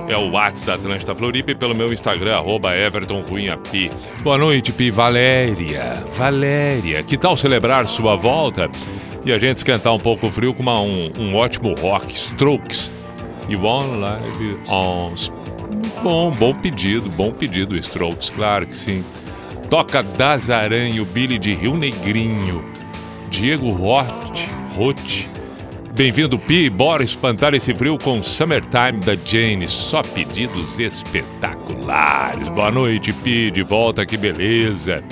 É 0.08 0.16
o 0.16 0.30
WhatsApp 0.32 0.66
da 0.66 0.74
Atlântida 0.88 1.14
Floripa 1.14 1.52
e 1.52 1.54
pelo 1.54 1.74
meu 1.74 1.92
Instagram, 1.92 2.36
arroba 2.36 2.76
Everton 2.76 3.22
Cunha 3.22 3.56
Pi. 3.56 3.90
Boa 4.22 4.36
noite, 4.36 4.72
Pi. 4.72 4.90
Valéria. 4.90 6.04
Valéria, 6.14 7.02
que 7.02 7.16
tal 7.16 7.36
celebrar 7.36 7.86
sua 7.86 8.16
volta 8.16 8.68
e 9.24 9.32
a 9.32 9.38
gente 9.38 9.58
esquentar 9.58 9.94
um 9.94 9.98
pouco 10.00 10.26
o 10.26 10.30
frio 10.30 10.52
com 10.52 10.62
uma- 10.62 10.80
um, 10.80 11.10
um 11.18 11.36
ótimo 11.36 11.74
rock, 11.80 12.12
Strokes. 12.12 12.90
E 13.48 13.56
One 13.56 13.98
Live 14.00 14.58
on 14.68 15.14
bom, 16.02 16.30
bom 16.30 16.54
pedido, 16.54 17.08
bom 17.10 17.32
pedido, 17.32 17.76
Strokes, 17.76 18.30
claro 18.30 18.66
que 18.66 18.76
sim. 18.76 19.04
Toca 19.70 20.02
Das 20.02 20.50
Aranha, 20.50 21.04
Billy 21.04 21.38
de 21.38 21.54
Rio 21.54 21.76
Negrinho. 21.76 22.64
Diego 23.30 23.70
Roth, 23.70 24.06
Roth. 24.72 25.28
Bem-vindo, 25.94 26.38
Pi. 26.38 26.70
Bora 26.70 27.02
espantar 27.02 27.54
esse 27.54 27.74
frio 27.74 27.98
com 27.98 28.22
Summertime 28.22 29.00
da 29.00 29.14
Jane. 29.14 29.68
Só 29.68 30.00
pedidos 30.02 30.80
espetaculares. 30.80 32.48
Boa 32.48 32.70
noite, 32.70 33.12
Pi. 33.12 33.50
De 33.50 33.62
volta, 33.62 34.06
que 34.06 34.16
beleza. 34.16 35.04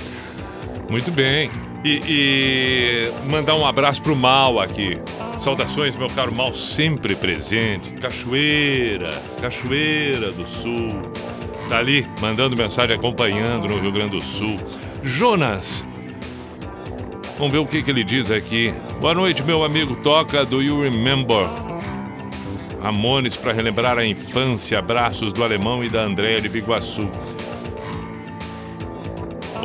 Muito 0.88 1.10
bem. 1.10 1.50
E, 1.84 2.00
e, 2.08 3.30
mandar 3.30 3.54
um 3.56 3.66
abraço 3.66 4.02
pro 4.02 4.16
Mal 4.16 4.58
aqui. 4.58 4.98
Saudações, 5.38 5.96
meu 5.96 6.08
caro 6.08 6.32
Mal, 6.32 6.54
sempre 6.54 7.14
presente. 7.14 7.90
Cachoeira, 7.92 9.10
Cachoeira 9.40 10.32
do 10.32 10.46
Sul. 10.46 11.10
Tá 11.68 11.78
ali, 11.78 12.06
mandando 12.20 12.56
mensagem, 12.56 12.96
acompanhando 12.96 13.68
no 13.68 13.78
Rio 13.78 13.92
Grande 13.92 14.16
do 14.16 14.22
Sul. 14.22 14.56
Jonas. 15.02 15.84
Vamos 17.40 17.54
ver 17.54 17.58
o 17.60 17.66
que, 17.66 17.82
que 17.82 17.90
ele 17.90 18.04
diz 18.04 18.30
aqui. 18.30 18.74
Boa 19.00 19.14
noite, 19.14 19.42
meu 19.42 19.64
amigo. 19.64 19.96
Toca 19.96 20.44
do 20.44 20.60
You 20.60 20.82
Remember. 20.82 21.48
Ramones 22.82 23.34
para 23.34 23.50
relembrar 23.50 23.96
a 23.96 24.04
infância. 24.04 24.78
Abraços 24.78 25.32
do 25.32 25.42
Alemão 25.42 25.82
e 25.82 25.88
da 25.88 26.02
Andréia 26.02 26.38
de 26.38 26.50
Biguaçu. 26.50 27.08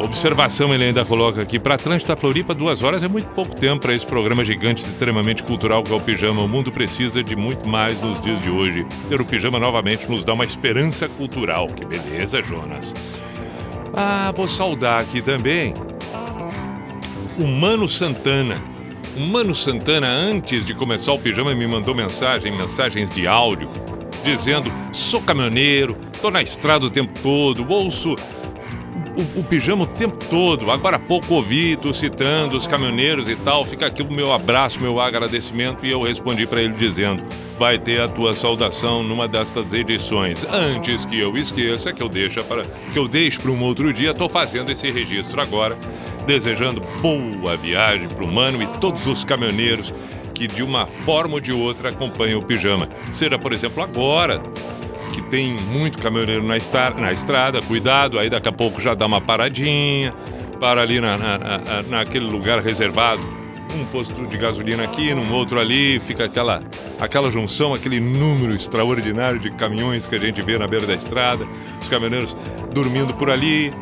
Observação 0.01 0.73
ele 0.73 0.85
ainda 0.85 1.03
coloca 1.03 1.41
aqui. 1.41 1.59
Para 1.59 1.75
Atlântida 1.75 2.15
Floripa, 2.15 2.53
duas 2.53 2.81
horas 2.81 3.03
é 3.03 3.09
muito 3.09 3.27
pouco 3.31 3.53
tempo 3.53 3.81
para 3.81 3.93
esse 3.93 4.05
programa 4.05 4.45
gigante 4.45 4.81
extremamente 4.81 5.43
cultural 5.43 5.83
que 5.83 5.91
é 5.91 5.95
o 5.97 5.99
Pijama. 5.99 6.43
O 6.43 6.47
mundo 6.47 6.71
precisa 6.71 7.21
de 7.21 7.35
muito 7.35 7.67
mais 7.67 8.01
nos 8.01 8.21
dias 8.21 8.39
de 8.39 8.49
hoje. 8.49 8.87
Ter 9.09 9.19
o 9.19 9.25
Pijama 9.25 9.59
novamente 9.59 10.09
nos 10.09 10.23
dá 10.23 10.31
uma 10.31 10.45
esperança 10.45 11.09
cultural. 11.09 11.67
Que 11.67 11.83
beleza, 11.83 12.41
Jonas. 12.41 12.93
Ah, 13.93 14.31
vou 14.33 14.47
saudar 14.47 15.01
aqui 15.01 15.21
também 15.21 15.73
o 17.39 17.47
Mano 17.47 17.87
Santana. 17.87 18.55
O 19.15 19.19
Mano 19.19 19.53
Santana, 19.53 20.07
antes 20.07 20.65
de 20.65 20.73
começar 20.73 21.13
o 21.13 21.19
Pijama, 21.19 21.53
me 21.53 21.67
mandou 21.67 21.93
mensagem, 21.93 22.51
mensagens 22.51 23.09
de 23.09 23.27
áudio, 23.27 23.69
dizendo: 24.23 24.71
sou 24.91 25.21
caminhoneiro, 25.21 25.97
tô 26.21 26.29
na 26.29 26.41
estrada 26.41 26.85
o 26.85 26.89
tempo 26.89 27.19
todo, 27.21 27.65
ouço 27.69 28.15
o, 29.17 29.39
o, 29.39 29.43
pijama 29.43 29.83
o 29.83 29.87
tempo 29.87 30.17
todo. 30.29 30.69
Agora 30.69 30.97
há 30.97 30.99
pouco 30.99 31.35
ouvi, 31.35 31.75
tô 31.75 31.93
citando 31.93 32.57
os 32.57 32.67
caminhoneiros 32.67 33.29
e 33.29 33.35
tal. 33.37 33.63
Fica 33.63 33.85
aqui 33.85 34.01
o 34.01 34.11
meu 34.11 34.33
abraço, 34.33 34.81
meu 34.81 34.99
agradecimento. 34.99 35.85
E 35.85 35.91
eu 35.91 36.01
respondi 36.01 36.45
para 36.45 36.61
ele 36.61 36.73
dizendo: 36.73 37.23
vai 37.57 37.79
ter 37.79 38.01
a 38.01 38.07
tua 38.07 38.33
saudação 38.33 39.03
numa 39.03 39.27
destas 39.27 39.73
edições. 39.73 40.45
Antes 40.51 41.05
que 41.05 41.17
eu 41.17 41.35
esqueça, 41.35 41.93
que 41.93 42.03
eu 42.03 42.09
deixe 42.09 42.43
para 42.43 42.63
que 42.91 42.99
eu 42.99 43.07
deixe 43.07 43.39
para 43.39 43.51
um 43.51 43.63
outro 43.63 43.93
dia, 43.93 44.13
tô 44.13 44.27
fazendo 44.27 44.71
esse 44.71 44.91
registro 44.91 45.41
agora, 45.41 45.77
desejando 46.25 46.81
boa 47.01 47.55
viagem 47.55 48.07
para 48.07 48.23
o 48.23 48.31
Mano 48.31 48.61
e 48.61 48.67
todos 48.79 49.05
os 49.07 49.23
caminhoneiros 49.23 49.93
que 50.33 50.47
de 50.47 50.61
uma 50.61 50.85
forma 50.85 51.35
ou 51.35 51.39
de 51.39 51.53
outra 51.53 51.89
acompanham 51.89 52.39
o 52.39 52.43
pijama. 52.43 52.89
Seja, 53.11 53.39
por 53.39 53.53
exemplo, 53.53 53.81
agora 53.81 54.41
que 55.13 55.21
tem 55.21 55.55
muito 55.71 55.97
caminhoneiro 55.97 56.43
na, 56.43 56.55
na 56.99 57.11
estrada, 57.11 57.61
cuidado, 57.61 58.19
aí 58.19 58.29
daqui 58.29 58.49
a 58.49 58.51
pouco 58.51 58.81
já 58.81 58.93
dá 58.93 59.05
uma 59.05 59.21
paradinha, 59.21 60.13
para 60.59 60.81
ali 60.81 60.99
na, 60.99 61.17
na, 61.17 61.37
na, 61.37 61.83
naquele 61.89 62.25
lugar 62.25 62.59
reservado, 62.59 63.25
um 63.73 63.85
posto 63.85 64.25
de 64.27 64.37
gasolina 64.37 64.83
aqui, 64.83 65.13
num 65.13 65.33
outro 65.33 65.59
ali, 65.59 65.99
fica 65.99 66.25
aquela, 66.25 66.63
aquela 66.99 67.29
junção, 67.29 67.73
aquele 67.73 67.99
número 67.99 68.53
extraordinário 68.55 69.39
de 69.39 69.51
caminhões 69.51 70.07
que 70.07 70.15
a 70.15 70.19
gente 70.19 70.41
vê 70.41 70.57
na 70.57 70.67
beira 70.67 70.85
da 70.85 70.93
estrada, 70.93 71.45
os 71.81 71.87
caminhoneiros 71.87 72.35
dormindo 72.73 73.13
por 73.13 73.29
ali. 73.29 73.73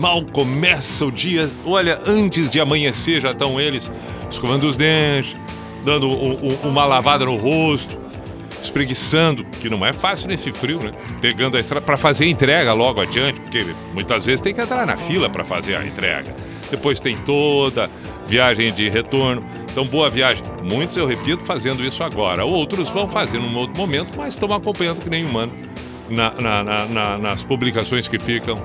Mal 0.00 0.22
começa 0.32 1.04
o 1.04 1.12
dia, 1.12 1.50
olha, 1.66 1.98
antes 2.06 2.50
de 2.50 2.58
amanhecer 2.58 3.20
já 3.20 3.32
estão 3.32 3.60
eles 3.60 3.92
escovando 4.30 4.64
os 4.64 4.74
dentes, 4.74 5.36
dando 5.84 6.08
uma 6.64 6.86
lavada 6.86 7.26
no 7.26 7.36
rosto, 7.36 8.00
espreguiçando, 8.62 9.44
que 9.44 9.68
não 9.68 9.84
é 9.84 9.92
fácil 9.92 10.28
nesse 10.28 10.50
frio, 10.52 10.78
né? 10.78 10.92
Pegando 11.20 11.58
a 11.58 11.60
estrada 11.60 11.84
para 11.84 11.98
fazer 11.98 12.24
a 12.24 12.28
entrega 12.28 12.72
logo 12.72 12.98
adiante, 12.98 13.40
porque 13.42 13.74
muitas 13.92 14.24
vezes 14.24 14.40
tem 14.40 14.54
que 14.54 14.62
entrar 14.62 14.86
na 14.86 14.96
fila 14.96 15.28
para 15.28 15.44
fazer 15.44 15.76
a 15.76 15.84
entrega. 15.84 16.34
Depois 16.70 16.98
tem 16.98 17.18
toda 17.18 17.90
viagem 18.26 18.72
de 18.72 18.88
retorno. 18.88 19.44
Então, 19.70 19.84
boa 19.84 20.08
viagem. 20.08 20.42
Muitos, 20.62 20.96
eu 20.96 21.06
repito, 21.06 21.42
fazendo 21.42 21.84
isso 21.84 22.02
agora. 22.02 22.42
Outros 22.42 22.88
vão 22.88 23.06
fazer 23.06 23.38
num 23.38 23.54
outro 23.54 23.76
momento, 23.78 24.16
mas 24.16 24.32
estão 24.32 24.50
acompanhando 24.54 25.02
que 25.02 25.10
nem 25.10 25.26
humano 25.26 25.52
na, 26.10 26.32
na, 26.32 26.86
na, 26.86 27.18
nas 27.18 27.42
publicações 27.42 28.08
que 28.08 28.18
ficam, 28.18 28.56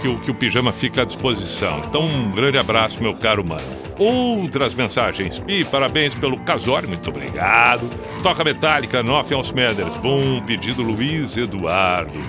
que 0.00 0.08
o, 0.08 0.18
que 0.18 0.30
o 0.30 0.34
pijama 0.34 0.72
fica 0.72 1.02
à 1.02 1.04
disposição. 1.04 1.80
Então, 1.86 2.04
um 2.04 2.30
grande 2.32 2.58
abraço, 2.58 3.02
meu 3.02 3.14
caro 3.14 3.44
mano. 3.44 3.62
Outras 3.98 4.74
mensagens. 4.74 5.38
Pi, 5.38 5.64
parabéns 5.64 6.14
pelo 6.14 6.38
casório, 6.40 6.88
muito 6.88 7.08
obrigado. 7.08 7.88
Toca 8.22 8.42
Metálica, 8.42 9.02
Nothing 9.02 9.34
aos 9.34 9.52
Meders. 9.52 9.96
Bom 9.98 10.42
pedido, 10.42 10.82
Luiz 10.82 11.36
Eduardo. 11.36 12.20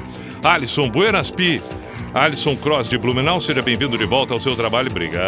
Alisson, 0.43 0.89
buenas, 0.89 1.31
Pi. 1.31 1.61
Alisson 2.13 2.55
Cross 2.55 2.89
de 2.89 2.97
Blumenau, 2.97 3.41
seja 3.41 3.63
bem-vindo 3.63 3.97
de 3.97 4.05
volta 4.05 4.35
ao 4.35 4.39
seu 4.39 4.55
trabalho. 4.55 4.89
Obrigado. 4.91 5.23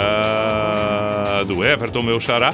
Everton, 1.63 2.03
meu 2.03 2.19
xará. 2.19 2.53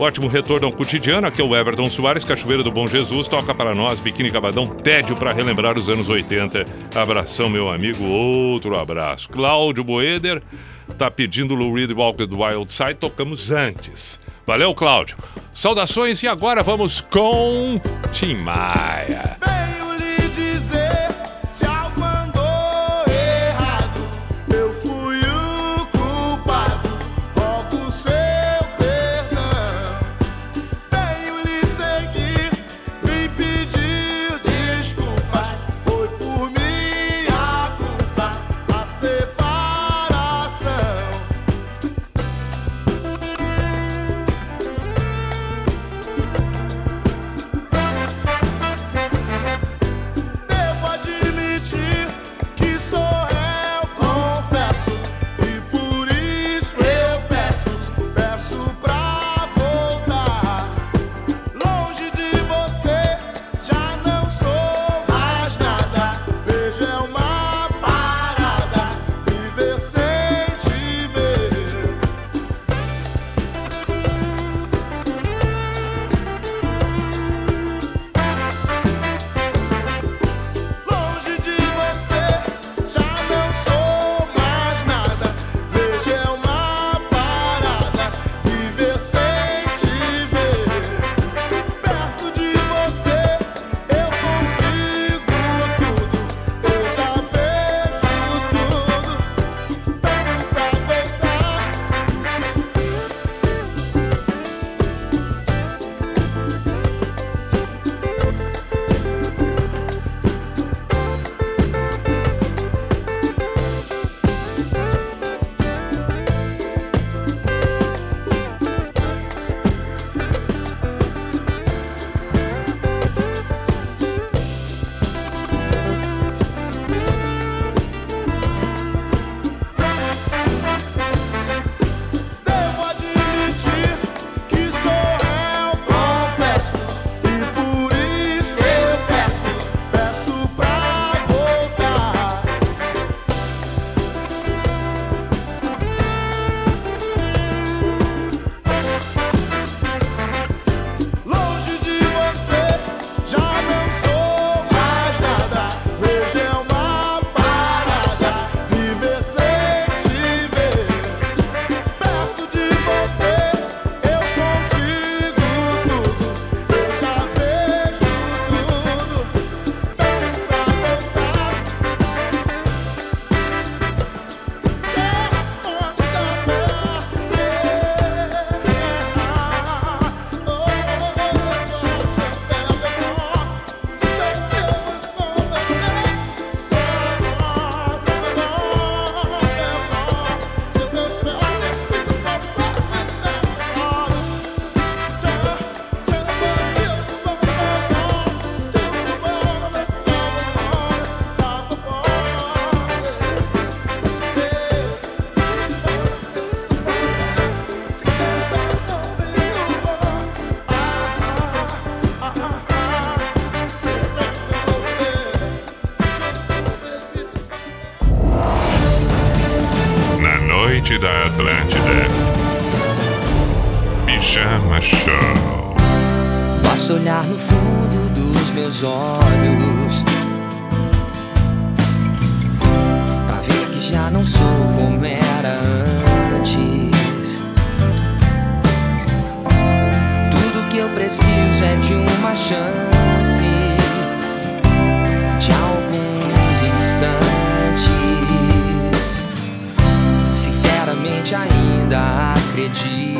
Ótimo 0.00 0.28
retorno 0.28 0.66
ao 0.66 0.72
cotidiano. 0.72 1.26
Aqui 1.26 1.42
é 1.42 1.44
o 1.44 1.54
Everton 1.54 1.84
Soares, 1.84 2.24
Cachoeira 2.24 2.62
do 2.62 2.72
Bom 2.72 2.86
Jesus. 2.86 3.28
Toca 3.28 3.54
para 3.54 3.74
nós, 3.74 4.00
Biquíni 4.00 4.30
Cavadão, 4.30 4.64
tédio 4.64 5.14
para 5.14 5.30
relembrar 5.30 5.76
os 5.76 5.90
anos 5.90 6.08
80. 6.08 6.64
Abração, 6.94 7.50
meu 7.50 7.70
amigo. 7.70 8.02
Outro 8.04 8.78
abraço. 8.78 9.28
Cláudio 9.28 9.84
Boeder 9.84 10.42
tá 10.96 11.10
pedindo 11.10 11.54
Lou 11.54 11.74
Reed 11.74 11.92
Walk 11.92 12.26
the 12.26 12.34
Wild 12.34 12.72
Side, 12.72 12.94
tocamos 12.94 13.50
antes. 13.50 14.18
Valeu, 14.46 14.74
Cláudio. 14.74 15.18
Saudações 15.52 16.22
e 16.22 16.28
agora 16.28 16.62
vamos 16.62 17.02
com 17.02 17.78
Tim 18.10 18.38
Maia. 18.38 19.36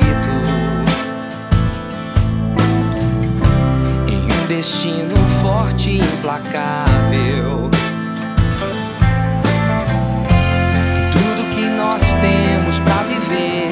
bonito 0.01 0.29
em 4.09 4.25
um 4.25 4.47
destino 4.47 5.17
forte 5.43 5.91
e 5.91 5.99
implacável. 6.01 7.71
E 10.97 11.03
tudo 11.13 11.51
que 11.55 11.67
nós 11.71 12.03
temos 12.03 12.79
para 12.81 13.03
viver 13.05 13.71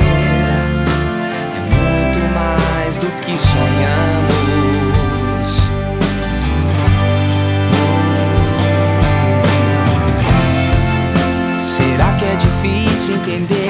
é 1.55 1.61
muito 1.71 2.19
mais 2.35 2.97
do 2.97 3.07
que 3.23 3.39
sonhamos. 3.39 4.39
Será 11.67 12.13
que 12.15 12.25
é 12.25 12.37
difícil 12.37 13.15
entender. 13.15 13.68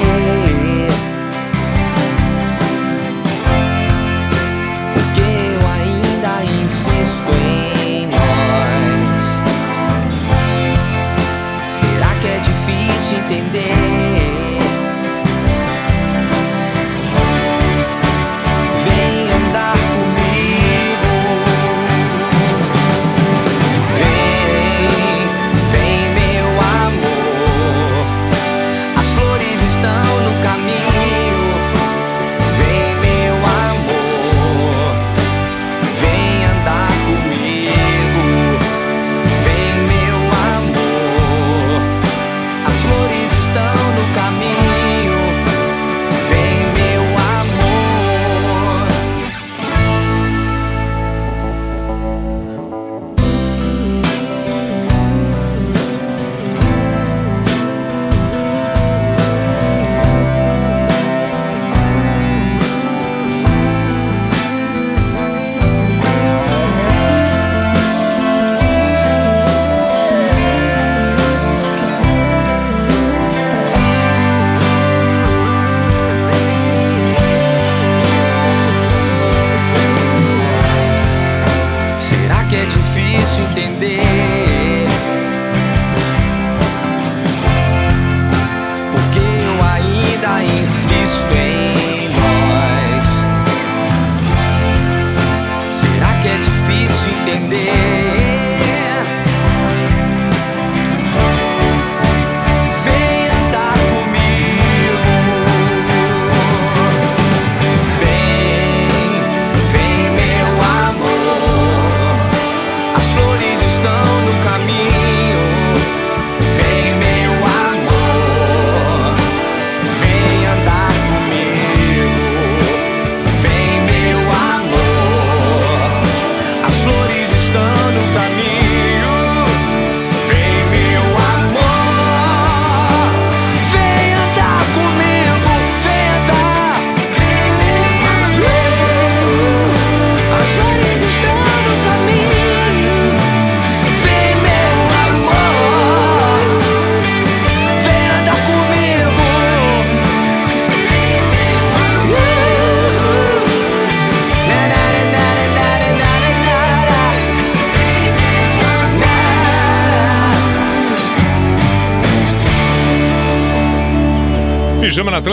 entender. 13.31 13.88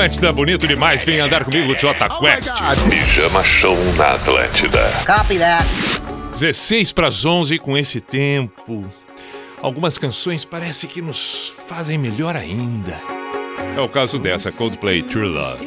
Atlântida, 0.07 0.33
bonito 0.33 0.69
demais. 0.69 1.03
Vem 1.03 1.19
andar 1.19 1.45
comigo, 1.45 1.75
Jota 1.75 2.09
Quest. 2.09 2.49
Oh 2.49 2.89
Pijama 2.89 3.43
Show 3.43 3.77
na 3.97 4.13
Atlântida. 4.13 4.81
Copy 5.05 5.37
that. 5.37 5.67
16 6.39 6.93
para 6.93 7.09
as 7.09 7.25
11 7.25 7.59
com 7.59 7.77
esse 7.77 8.01
tempo. 8.01 8.89
Algumas 9.61 9.99
canções 9.99 10.45
parece 10.45 10.87
que 10.87 11.03
nos 11.03 11.53
fazem 11.67 11.99
melhor 11.99 12.37
ainda. 12.37 13.01
É 13.77 13.81
o 13.81 13.89
caso 13.89 14.17
dessa, 14.17 14.53
Coldplay 14.53 15.03
True 15.03 15.27
Love. 15.27 15.67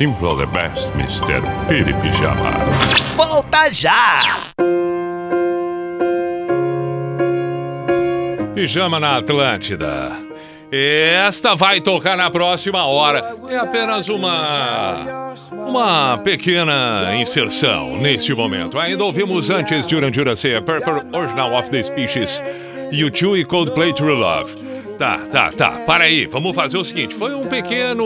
Simple 0.00 0.34
the 0.34 0.46
best, 0.46 0.90
Mr. 0.94 1.42
Piri 1.68 1.92
Pijama. 2.00 2.52
Volta 3.14 3.70
já! 3.70 4.22
Pijama 8.54 8.98
na 8.98 9.18
Atlântida. 9.18 10.12
Esta 10.72 11.54
vai 11.54 11.82
tocar 11.82 12.16
na 12.16 12.30
próxima 12.30 12.86
hora. 12.86 13.22
É 13.50 13.58
apenas 13.58 14.08
uma. 14.08 15.34
Uma 15.52 16.16
pequena 16.24 17.14
inserção 17.16 17.98
neste 17.98 18.32
momento. 18.32 18.78
Ainda 18.78 19.04
ouvimos 19.04 19.50
antes 19.50 19.84
Duran 19.84 20.10
Duran 20.10 20.34
Perfect 20.34 21.14
Original 21.14 21.52
of 21.52 21.68
the 21.68 21.82
Species, 21.82 22.40
U2 22.90 23.40
e 23.40 23.44
Coldplay 23.44 23.92
True 23.92 24.14
Love. 24.14 24.69
Tá, 25.00 25.16
tá, 25.32 25.50
tá. 25.50 25.70
Para 25.86 26.04
aí, 26.04 26.26
vamos 26.26 26.54
fazer 26.54 26.76
o 26.76 26.84
seguinte: 26.84 27.14
foi 27.14 27.34
um 27.34 27.40
pequeno. 27.40 28.04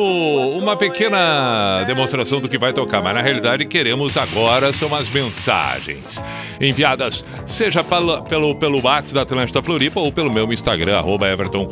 Uma 0.57 0.77
pequena 0.77 1.83
demonstração 1.89 2.41
do 2.41 2.49
que 2.49 2.57
vai 2.57 2.73
tocar, 2.73 3.03
mas 3.03 3.17
na 3.17 3.21
realidade 3.21 3.65
queremos 3.65 4.17
agora 4.17 4.73
são 4.73 4.95
as 4.95 5.11
mensagens 5.11 6.23
enviadas, 6.61 7.25
seja 7.47 7.83
pela, 7.83 8.23
pelo, 8.23 8.55
pelo 8.55 8.81
WhatsApp 8.81 9.13
da 9.13 9.23
Atlântida 9.23 9.61
Floripa 9.61 9.99
ou 9.99 10.13
pelo 10.13 10.33
meu 10.33 10.53
Instagram, 10.53 10.97
arroba 10.97 11.27
Everton. 11.27 11.67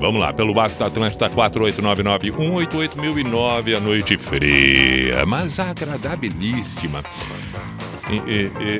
Vamos 0.00 0.22
lá, 0.22 0.32
pelo 0.32 0.54
WhatsApp 0.54 0.78
da 0.78 0.86
Atlântida 0.86 1.28
48991881009, 1.30 3.76
a 3.76 3.80
noite 3.80 4.16
fria, 4.16 5.26
mas 5.26 5.58
agradabilíssima. 5.58 7.02
E- 8.08 8.22
e- 8.30 8.52
e- 8.62 8.78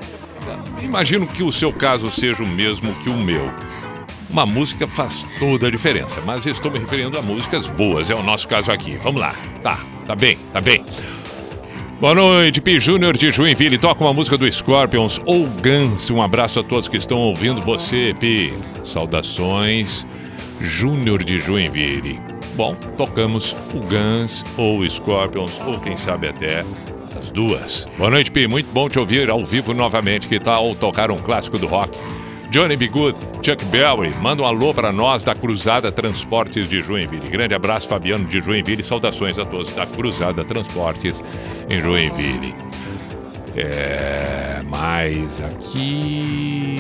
imagino 0.84 1.26
que 1.26 1.42
o 1.42 1.51
seu 1.51 1.72
caso 1.72 2.09
seja 2.09 2.44
o 2.44 2.49
mesmo 2.49 2.94
que 3.03 3.11
o 3.11 3.16
meu. 3.16 3.51
Uma 4.30 4.44
música 4.44 4.86
faz 4.86 5.24
toda 5.38 5.68
a 5.68 5.70
diferença, 5.70 6.20
mas 6.26 6.44
estou 6.44 6.70
me 6.70 6.78
referindo 6.78 7.18
a 7.18 7.22
músicas 7.22 7.66
boas, 7.66 8.10
é 8.10 8.14
o 8.14 8.22
nosso 8.22 8.46
caso 8.46 8.70
aqui. 8.70 8.98
Vamos 9.02 9.20
lá. 9.20 9.34
Tá, 9.62 9.84
tá 10.06 10.14
bem, 10.14 10.38
tá 10.52 10.60
bem. 10.60 10.84
Boa 11.98 12.14
noite, 12.14 12.60
Pi 12.60 12.78
Júnior 12.78 13.16
de 13.16 13.30
Joinville. 13.30 13.78
Toca 13.78 14.04
uma 14.04 14.12
música 14.12 14.36
do 14.36 14.50
Scorpions 14.52 15.20
ou 15.24 15.46
Guns. 15.46 16.10
Um 16.10 16.20
abraço 16.20 16.60
a 16.60 16.62
todos 16.62 16.88
que 16.88 16.98
estão 16.98 17.18
ouvindo 17.18 17.62
você, 17.62 18.14
Pi. 18.20 18.52
Saudações, 18.84 20.06
Júnior 20.60 21.24
de 21.24 21.38
Joinville. 21.38 22.20
bom, 22.54 22.74
tocamos 22.96 23.56
o 23.74 23.80
Guns 23.80 24.44
ou 24.56 24.88
Scorpions, 24.88 25.58
ou 25.66 25.80
quem 25.80 25.96
sabe 25.96 26.28
até 26.28 26.64
as 27.18 27.30
duas. 27.30 27.88
Boa 27.96 28.10
noite, 28.10 28.30
Pi. 28.30 28.46
Muito 28.46 28.70
bom 28.72 28.88
te 28.88 28.98
ouvir 28.98 29.30
ao 29.30 29.44
vivo 29.44 29.72
novamente. 29.72 30.28
Que 30.28 30.38
tal 30.38 30.74
tocar 30.74 31.10
um 31.10 31.16
clássico 31.16 31.58
do 31.58 31.66
rock? 31.66 31.96
Johnny 32.51 32.76
B. 32.76 32.88
Good, 32.88 33.18
Chuck 33.42 33.62
Berry, 33.66 34.11
manda 34.22 34.42
um 34.42 34.46
alô 34.46 34.72
para 34.72 34.90
nós 34.90 35.22
da 35.22 35.34
Cruzada 35.34 35.92
Transportes 35.92 36.66
de 36.68 36.80
Joinville. 36.80 37.28
Grande 37.28 37.55
abraço, 37.55 37.86
Fabiano 37.86 38.24
de 38.24 38.40
Joinville. 38.40 38.82
Saudações 38.82 39.38
a 39.38 39.44
todos 39.44 39.74
da 39.74 39.84
Cruzada 39.84 40.42
Transportes 40.44 41.22
em 41.68 41.80
Joinville. 41.82 42.55
É, 43.55 44.62
mais 44.64 45.42
aqui. 45.42 46.76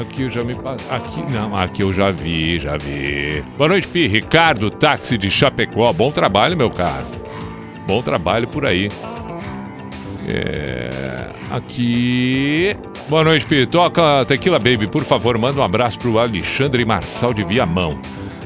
Aqui 0.00 0.22
eu 0.22 0.30
já 0.30 0.42
me. 0.42 0.54
Aqui 0.90 1.22
não, 1.30 1.54
aqui 1.54 1.82
eu 1.82 1.92
já 1.92 2.10
vi, 2.10 2.58
já 2.58 2.78
vi. 2.78 3.44
Boa 3.58 3.68
noite, 3.68 3.86
Pi. 3.88 4.06
Ricardo, 4.06 4.70
táxi 4.70 5.18
de 5.18 5.30
Chapecó. 5.30 5.92
Bom 5.92 6.10
trabalho, 6.10 6.56
meu 6.56 6.70
caro. 6.70 7.06
Bom 7.86 8.00
trabalho 8.00 8.48
por 8.48 8.64
aí. 8.64 8.88
É, 10.26 11.30
aqui. 11.50 12.76
Boa 13.08 13.24
noite, 13.24 13.44
Pi. 13.46 13.66
Toca 13.66 14.24
Tequila 14.26 14.58
Baby, 14.58 14.86
por 14.86 15.02
favor, 15.02 15.36
manda 15.36 15.60
um 15.60 15.62
abraço 15.62 15.98
pro 15.98 16.18
Alexandre 16.18 16.84
Marçal 16.84 17.34
de 17.34 17.44
Viamão. 17.44 17.98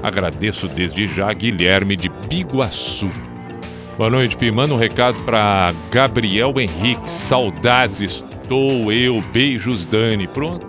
Agradeço 0.03 0.69
desde 0.69 1.07
já 1.09 1.33
Guilherme 1.33 1.97
de 1.97 2.09
Biguaçu. 2.09 3.11
Boa 3.97 4.11
noite, 4.11 4.37
Pi. 4.37 4.51
Manda 4.51 4.75
um 4.75 4.79
recado 4.79 5.23
para 5.25 5.73
Gabriel 5.91 6.55
Henrique. 6.59 7.09
Saudades, 7.29 8.01
estou 8.01 8.93
eu. 8.93 9.21
Beijos, 9.33 9.85
Dani. 9.85 10.27
Pronto. 10.29 10.67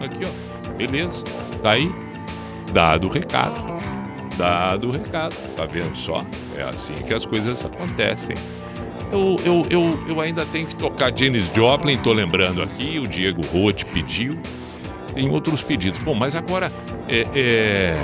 Aqui, 0.00 0.22
ó. 0.26 0.72
Beleza. 0.72 1.24
Tá 1.62 1.72
aí. 1.72 1.90
Dado 2.72 3.08
o 3.08 3.10
recado. 3.10 3.78
Dado 4.36 4.88
o 4.88 4.90
recado. 4.92 5.34
Tá 5.56 5.66
vendo 5.66 5.96
só? 5.96 6.24
É 6.56 6.62
assim 6.62 6.94
que 6.94 7.12
as 7.12 7.26
coisas 7.26 7.64
acontecem. 7.64 8.36
Eu, 9.10 9.36
eu, 9.44 9.66
eu, 9.70 10.04
eu 10.08 10.20
ainda 10.20 10.44
tenho 10.44 10.66
que 10.66 10.76
tocar 10.76 11.16
Janis 11.16 11.50
Joplin, 11.54 11.96
tô 11.96 12.12
lembrando 12.12 12.62
aqui. 12.62 12.98
O 12.98 13.06
Diego 13.06 13.40
Roth 13.46 13.84
pediu. 13.84 14.38
Tem 15.14 15.28
outros 15.30 15.62
pedidos. 15.62 15.98
Bom, 16.00 16.14
mas 16.14 16.34
agora 16.34 16.70
é, 17.08 17.26
é, 17.34 18.02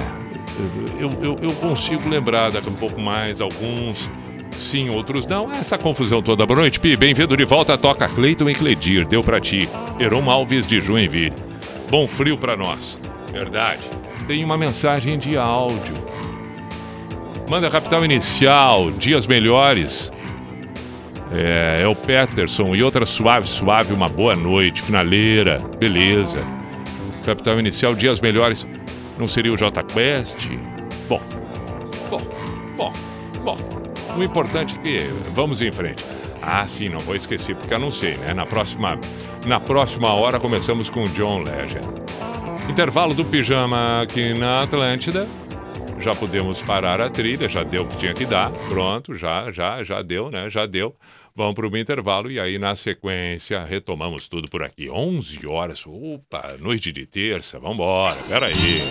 eu, 0.99 1.11
eu, 1.23 1.39
eu 1.43 1.53
consigo 1.57 2.09
lembrar 2.09 2.51
daqui 2.51 2.69
a 2.69 2.71
um 2.71 2.75
pouco 2.75 3.01
mais 3.01 3.41
alguns 3.41 4.11
sim, 4.51 4.89
outros 4.89 5.27
não. 5.27 5.51
Essa 5.51 5.77
confusão 5.77 6.23
toda. 6.23 6.47
Boa 6.47 6.61
noite, 6.61 6.81
Pi. 6.81 6.97
Bem-vindo 6.97 7.37
de 7.37 7.45
volta. 7.45 7.77
Toca 7.77 8.09
Cleiton 8.09 8.49
e 8.49 8.55
Cledir. 8.55 9.07
Deu 9.07 9.23
pra 9.23 9.41
ti. 9.41 9.69
Heron 10.01 10.29
Alves 10.31 10.67
de 10.67 10.81
Joinville. 10.81 11.33
Bom 11.91 12.07
frio 12.07 12.39
pra 12.39 12.57
nós. 12.57 12.99
Verdade. 13.33 13.83
Tem 14.27 14.43
uma 14.45 14.57
mensagem 14.57 15.19
de 15.19 15.37
áudio. 15.37 15.95
Manda 17.49 17.71
capital 17.71 18.05
inicial. 18.05 18.91
Dias 18.93 19.27
melhores. 19.27 20.11
É, 21.35 21.83
é 21.83 21.87
o 21.89 21.95
Peterson 21.95 22.75
e 22.75 22.83
outra 22.83 23.05
suave, 23.05 23.49
suave. 23.49 23.93
Uma 23.93 24.09
boa 24.09 24.37
noite. 24.37 24.81
Finaleira. 24.81 25.59
Beleza. 25.79 26.39
Capital 27.25 27.59
inicial. 27.59 27.95
Dias 27.95 28.21
melhores. 28.21 28.67
Não 29.19 29.27
seria 29.27 29.53
o 29.53 29.57
J 29.57 29.83
Quest? 29.83 30.49
Bom. 31.09 31.21
Bom. 32.09 32.21
Bom. 32.77 32.93
Bom. 33.43 33.57
O 34.17 34.23
importante 34.23 34.77
é 34.77 34.79
que 34.79 34.97
vamos 35.33 35.61
em 35.61 35.73
frente. 35.73 36.05
Ah, 36.41 36.67
sim, 36.67 36.89
não 36.89 36.99
vou 36.99 37.17
esquecer, 37.17 37.57
porque 37.57 37.73
eu 37.73 37.79
não 37.79 37.91
sei, 37.91 38.17
né? 38.19 38.35
Na 38.35 38.45
próxima, 38.45 38.99
na 39.47 39.59
próxima 39.59 40.13
hora 40.13 40.39
começamos 40.39 40.91
com 40.91 41.05
John 41.05 41.43
Legend. 41.43 41.89
Intervalo 42.69 43.15
do 43.15 43.25
pijama 43.25 44.03
aqui 44.03 44.35
na 44.35 44.63
Atlântida. 44.63 45.27
Já 46.01 46.13
podemos 46.13 46.61
parar 46.61 47.01
a 47.01 47.09
trilha, 47.09 47.49
já 47.49 47.63
deu 47.63 47.83
o 47.85 47.87
que 47.87 47.97
tinha 47.97 48.13
que 48.13 48.27
dar. 48.27 48.51
Pronto, 48.69 49.15
já, 49.15 49.51
já, 49.51 49.83
já 49.83 50.03
deu, 50.03 50.31
né? 50.31 50.51
Já 50.51 50.67
deu. 50.67 50.95
Vamos 51.37 51.55
para 51.57 51.67
o 51.67 51.77
intervalo 51.77 52.31
e 52.31 52.39
aí 52.39 52.61
na 52.61 52.77
sequência 52.77 53.65
retomamos 53.65 54.29
tudo 54.29 54.49
por 54.49 54.63
aqui. 54.63 54.89
11 54.89 55.45
horas. 55.49 55.85
Opa, 55.85 56.57
noite 56.61 56.93
de 56.93 57.07
terça. 57.07 57.59
Vambora, 57.59 58.15
peraí. 58.29 58.83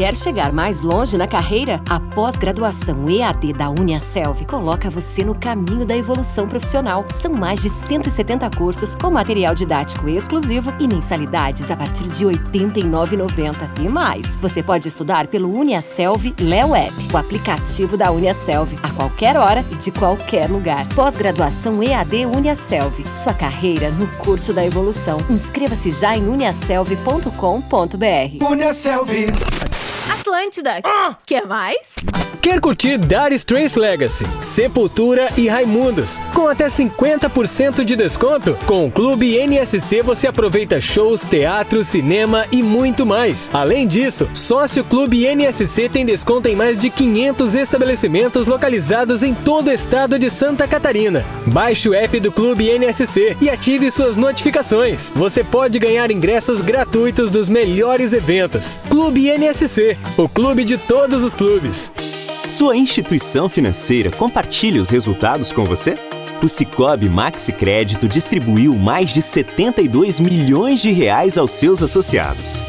Quer 0.00 0.16
chegar 0.16 0.50
mais 0.50 0.80
longe 0.80 1.18
na 1.18 1.28
carreira? 1.28 1.78
A 1.86 2.00
pós-graduação 2.00 3.10
EAD 3.10 3.52
da 3.52 3.68
Uniaselv 3.68 4.46
coloca 4.46 4.88
você 4.88 5.22
no 5.22 5.34
caminho 5.34 5.84
da 5.84 5.94
evolução 5.94 6.48
profissional. 6.48 7.04
São 7.12 7.34
mais 7.34 7.60
de 7.60 7.68
170 7.68 8.48
cursos 8.56 8.94
com 8.94 9.10
material 9.10 9.54
didático 9.54 10.08
exclusivo 10.08 10.72
e 10.80 10.88
mensalidades 10.88 11.70
a 11.70 11.76
partir 11.76 12.08
de 12.08 12.24
R$ 12.24 12.32
89,90. 12.32 13.78
E 13.78 13.90
mais, 13.90 14.36
você 14.36 14.62
pode 14.62 14.88
estudar 14.88 15.26
pelo 15.26 15.54
Uniaselv 15.54 16.34
Leo 16.40 16.74
App, 16.74 16.94
o 17.12 17.18
aplicativo 17.18 17.98
da 17.98 18.10
Uniaselv, 18.10 18.72
a 18.82 18.88
qualquer 18.92 19.36
hora 19.36 19.62
e 19.70 19.74
de 19.74 19.90
qualquer 19.90 20.48
lugar. 20.48 20.88
Pós-graduação 20.94 21.82
EAD 21.82 22.24
Uniaselv. 22.24 23.04
Sua 23.12 23.34
carreira 23.34 23.90
no 23.90 24.06
curso 24.16 24.54
da 24.54 24.64
evolução. 24.64 25.18
Inscreva-se 25.28 25.90
já 25.90 26.16
em 26.16 26.26
uniaselv.com.br. 26.26 28.50
Uniaselv. 28.50 29.89
Atlântida. 30.20 30.82
Quer 31.24 31.46
mais? 31.46 31.78
Quer 32.42 32.58
curtir 32.58 32.96
Dire 32.96 33.34
Straits 33.34 33.76
Legacy, 33.76 34.24
Sepultura 34.40 35.28
e 35.36 35.46
Raimundos 35.46 36.18
com 36.34 36.48
até 36.48 36.68
50% 36.68 37.84
de 37.84 37.94
desconto? 37.94 38.56
Com 38.64 38.86
o 38.86 38.90
Clube 38.90 39.36
NSC 39.36 40.02
você 40.02 40.26
aproveita 40.26 40.80
shows, 40.80 41.22
teatro, 41.22 41.84
cinema 41.84 42.46
e 42.50 42.62
muito 42.62 43.04
mais. 43.04 43.50
Além 43.52 43.86
disso, 43.86 44.26
sócio 44.32 44.82
Clube 44.82 45.26
NSC 45.26 45.90
tem 45.90 46.06
desconto 46.06 46.48
em 46.48 46.56
mais 46.56 46.78
de 46.78 46.88
500 46.88 47.54
estabelecimentos 47.54 48.46
localizados 48.46 49.22
em 49.22 49.34
todo 49.34 49.68
o 49.68 49.72
estado 49.72 50.18
de 50.18 50.30
Santa 50.30 50.66
Catarina. 50.66 51.26
Baixe 51.46 51.90
o 51.90 51.94
app 51.94 52.18
do 52.20 52.32
Clube 52.32 52.70
NSC 52.70 53.36
e 53.38 53.50
ative 53.50 53.90
suas 53.90 54.16
notificações. 54.16 55.12
Você 55.14 55.44
pode 55.44 55.78
ganhar 55.78 56.10
ingressos 56.10 56.62
gratuitos 56.62 57.30
dos 57.30 57.50
melhores 57.50 58.14
eventos. 58.14 58.78
Clube 58.88 59.28
NSC, 59.28 59.98
o 60.16 60.28
clube 60.28 60.64
de 60.64 60.76
todos 60.76 61.22
os 61.22 61.34
clubes. 61.34 61.92
Sua 62.48 62.76
instituição 62.76 63.48
financeira 63.48 64.10
compartilha 64.10 64.80
os 64.80 64.88
resultados 64.88 65.52
com 65.52 65.64
você? 65.64 65.96
O 66.42 66.48
Cicobi 66.48 67.08
Maxi 67.08 67.52
Crédito 67.52 68.08
distribuiu 68.08 68.74
mais 68.74 69.10
de 69.10 69.20
72 69.20 70.18
milhões 70.18 70.80
de 70.80 70.90
reais 70.90 71.36
aos 71.36 71.50
seus 71.50 71.82
associados. 71.82 72.62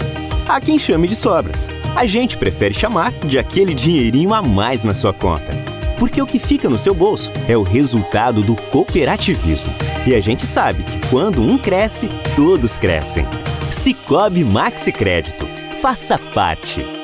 Há 0.47 0.59
quem 0.59 0.77
chame 0.77 1.07
de 1.07 1.15
sobras. 1.15 1.69
A 1.95 2.05
gente 2.05 2.37
prefere 2.37 2.73
chamar 2.73 3.11
de 3.25 3.39
aquele 3.39 3.73
dinheirinho 3.73 4.33
a 4.33 4.41
mais 4.41 4.83
na 4.83 4.93
sua 4.93 5.13
conta. 5.13 5.53
Porque 5.97 6.21
o 6.21 6.27
que 6.27 6.39
fica 6.39 6.69
no 6.69 6.77
seu 6.77 6.93
bolso 6.93 7.31
é 7.47 7.55
o 7.55 7.63
resultado 7.63 8.41
do 8.43 8.55
cooperativismo. 8.55 9.73
E 10.05 10.15
a 10.15 10.19
gente 10.19 10.45
sabe 10.45 10.83
que 10.83 11.07
quando 11.09 11.41
um 11.41 11.57
cresce, 11.57 12.09
todos 12.35 12.77
crescem. 12.77 13.25
Cicobi 13.69 14.43
Maxi 14.43 14.91
Crédito. 14.91 15.47
Faça 15.79 16.17
parte. 16.17 17.00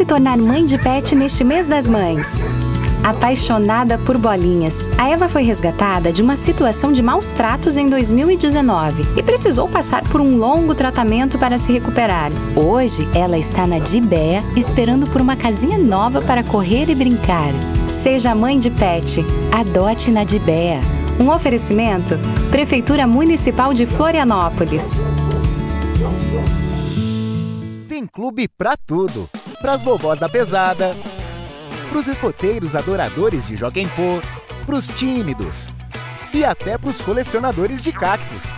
Se 0.00 0.06
tornar 0.06 0.38
mãe 0.38 0.64
de 0.64 0.78
pet 0.78 1.14
neste 1.14 1.44
mês 1.44 1.66
das 1.66 1.86
mães? 1.86 2.42
apaixonada 3.04 3.96
por 3.98 4.16
bolinhas. 4.18 4.88
A 4.98 5.08
Eva 5.08 5.26
foi 5.28 5.42
resgatada 5.42 6.12
de 6.12 6.22
uma 6.22 6.36
situação 6.36 6.92
de 6.92 7.02
maus 7.02 7.28
tratos 7.28 7.78
em 7.78 7.88
2019 7.88 9.06
e 9.16 9.22
precisou 9.22 9.66
passar 9.68 10.02
por 10.08 10.20
um 10.20 10.36
longo 10.36 10.74
tratamento 10.74 11.38
para 11.38 11.56
se 11.56 11.72
recuperar. 11.72 12.30
Hoje, 12.54 13.08
ela 13.14 13.38
está 13.38 13.66
na 13.66 13.78
Dibé, 13.78 14.42
esperando 14.54 15.06
por 15.06 15.20
uma 15.20 15.34
casinha 15.34 15.78
nova 15.78 16.20
para 16.20 16.44
correr 16.44 16.90
e 16.90 16.94
brincar. 16.94 17.50
Seja 17.88 18.34
mãe 18.34 18.58
de 18.58 18.70
pet, 18.70 19.24
adote 19.50 20.10
na 20.10 20.24
Dibé. 20.24 20.78
Um 21.18 21.30
oferecimento: 21.30 22.18
Prefeitura 22.50 23.06
Municipal 23.06 23.72
de 23.72 23.86
Florianópolis. 23.86 25.02
Tem 27.88 28.06
clube 28.06 28.46
pra 28.48 28.76
tudo. 28.76 29.28
Pras 29.60 29.82
vovós 29.82 30.18
da 30.18 30.26
pesada, 30.26 30.96
pros 31.90 32.06
escoteiros 32.06 32.74
adoradores 32.74 33.46
de 33.46 33.56
Joguem 33.56 33.86
Pô, 33.88 34.22
pros 34.64 34.88
tímidos 34.88 35.68
e 36.32 36.42
até 36.42 36.78
pros 36.78 36.98
colecionadores 37.02 37.82
de 37.82 37.92
cactos. 37.92 38.54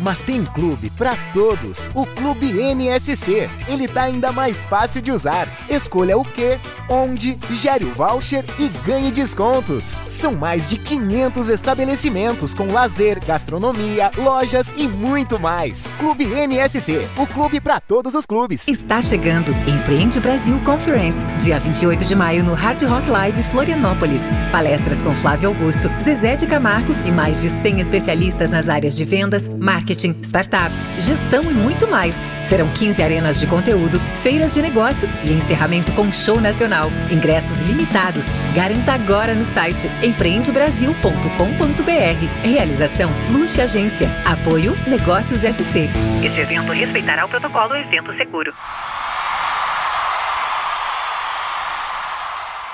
Mas 0.00 0.22
tem 0.22 0.44
clube 0.44 0.90
para 0.90 1.16
todos, 1.32 1.90
o 1.94 2.06
Clube 2.06 2.52
NSC. 2.52 3.48
Ele 3.68 3.88
tá 3.88 4.02
ainda 4.02 4.32
mais 4.32 4.64
fácil 4.64 5.00
de 5.00 5.10
usar. 5.10 5.48
Escolha 5.68 6.18
o 6.18 6.24
que, 6.24 6.58
onde, 6.88 7.38
gere 7.50 7.84
o 7.84 7.94
voucher 7.94 8.44
e 8.58 8.68
ganhe 8.86 9.10
descontos. 9.10 10.00
São 10.06 10.34
mais 10.34 10.68
de 10.68 10.78
500 10.78 11.48
estabelecimentos 11.48 12.54
com 12.54 12.72
lazer, 12.72 13.24
gastronomia, 13.24 14.10
lojas 14.16 14.72
e 14.76 14.86
muito 14.86 15.38
mais. 15.38 15.88
Clube 15.98 16.26
NSC, 16.26 17.08
o 17.16 17.26
clube 17.26 17.60
para 17.60 17.80
todos 17.80 18.14
os 18.14 18.26
clubes. 18.26 18.68
Está 18.68 19.00
chegando 19.00 19.52
Empreende 19.68 20.20
Brasil 20.20 20.60
Conference, 20.64 21.26
dia 21.38 21.58
28 21.58 22.04
de 22.04 22.14
maio 22.14 22.44
no 22.44 22.54
Hard 22.54 22.82
Rock 22.82 23.08
Live 23.08 23.42
Florianópolis. 23.44 24.22
Palestras 24.52 25.00
com 25.00 25.14
Flávio 25.14 25.48
Augusto, 25.48 25.88
Zezé 26.00 26.36
de 26.36 26.46
Camargo 26.46 26.92
e 27.06 27.10
mais 27.10 27.42
de 27.42 27.48
100 27.48 27.80
especialistas 27.80 28.50
nas 28.50 28.68
áreas 28.68 28.96
de 28.96 29.04
vendas, 29.04 29.48
marketing 29.48 29.85
marketing, 29.86 30.16
startups, 30.22 30.84
gestão 30.98 31.44
e 31.44 31.54
muito 31.54 31.86
mais. 31.86 32.16
Serão 32.44 32.68
15 32.72 33.00
arenas 33.02 33.38
de 33.38 33.46
conteúdo, 33.46 34.00
feiras 34.20 34.52
de 34.52 34.60
negócios 34.60 35.14
e 35.24 35.32
encerramento 35.32 35.92
com 35.92 36.12
show 36.12 36.40
nacional. 36.40 36.90
Ingressos 37.08 37.60
limitados. 37.60 38.24
Garanta 38.52 38.94
agora 38.94 39.32
no 39.32 39.44
site 39.44 39.88
empreendebrasil.com.br. 40.02 42.42
Realização 42.42 43.12
Luxe 43.30 43.60
Agência. 43.60 44.10
Apoio 44.24 44.76
Negócios 44.88 45.38
SC. 45.40 45.88
Este 46.24 46.40
evento 46.40 46.72
respeitará 46.72 47.24
o 47.24 47.28
protocolo 47.28 47.76
Evento 47.76 48.12
Seguro. 48.12 48.52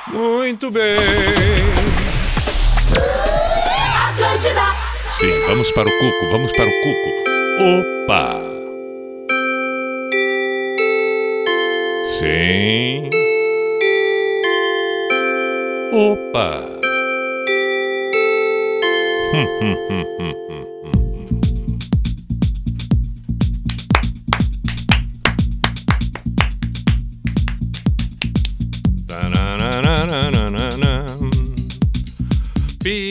Muito 0.08 0.70
bem. 0.70 0.96
Atlântida. 4.08 4.81
Sim, 5.12 5.40
vamos 5.46 5.70
para 5.72 5.88
o 5.88 5.98
cuco, 5.98 6.32
vamos 6.32 6.50
para 6.52 6.64
o 6.64 6.72
cuco. 6.82 7.10
Opa! 7.60 8.40
Sim. 12.18 13.10
Opa! 15.92 16.62
Hum, 19.34 19.46
hum, 19.60 19.76
hum, 19.90 20.06
hum, 20.18 20.34
hum. 20.48 20.51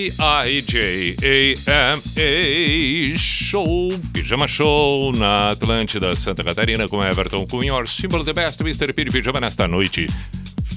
P-I-J-A-M-A 0.02 1.18
Show, 3.18 3.89
Pijama 4.12 4.47
Show 4.47 5.12
na 5.12 5.49
Atlântida, 5.49 6.16
Santa 6.16 6.43
Catarina 6.43 6.88
com 6.88 7.04
Everton 7.04 7.45
Cunha, 7.45 7.76
Or 7.76 7.88
Symbol 7.88 8.26
the 8.26 8.34
Best, 8.34 8.60
Mr. 8.62 8.93
Piri 8.93 9.12
Pijama 9.12 9.39
nesta 9.39 9.68
noite 9.68 10.08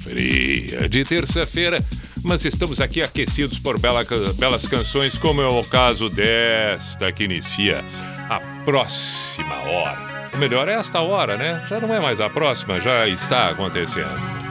fria 0.07 0.87
de 0.91 1.05
terça-feira, 1.05 1.83
mas 2.23 2.45
estamos 2.45 2.83
aqui 2.83 3.01
aquecidos 3.01 3.59
por 3.59 3.79
bela, 3.79 4.03
belas 4.39 4.67
canções, 4.69 5.17
como 5.17 5.41
é 5.41 5.49
o 5.49 5.65
caso 5.65 6.11
desta 6.11 7.11
que 7.11 7.25
inicia 7.25 7.83
a 8.29 8.41
próxima 8.67 9.57
hora. 9.63 10.31
O 10.35 10.37
melhor 10.37 10.69
é 10.69 10.75
esta 10.75 11.01
hora, 11.01 11.39
né? 11.39 11.65
Já 11.67 11.81
não 11.81 11.95
é 11.95 12.01
mais 12.01 12.21
a 12.21 12.29
próxima, 12.29 12.79
já 12.79 13.09
está 13.09 13.49
acontecendo. 13.49 14.44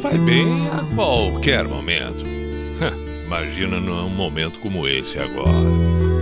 Vai 0.00 0.16
bem 0.16 0.66
a 0.68 0.94
qualquer 0.94 1.68
momento. 1.68 2.24
Imagina 3.26 3.78
num 3.78 4.08
momento 4.08 4.58
como 4.58 4.88
esse 4.88 5.18
agora. 5.18 5.52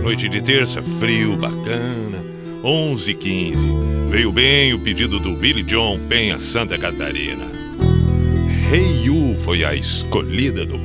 Noite 0.03 0.27
de 0.27 0.41
terça, 0.41 0.81
frio, 0.81 1.37
bacana. 1.37 2.23
11h15. 2.61 4.09
Veio 4.09 4.31
bem 4.31 4.73
o 4.73 4.79
pedido 4.79 5.19
do 5.19 5.33
Billy 5.35 5.63
John 5.63 5.97
Penha 6.09 6.39
Santa 6.39 6.77
Catarina. 6.77 7.45
Hey 8.71 9.01
You 9.03 9.35
foi 9.39 9.63
a 9.63 9.73
escolhida 9.73 10.65
do 10.65 10.77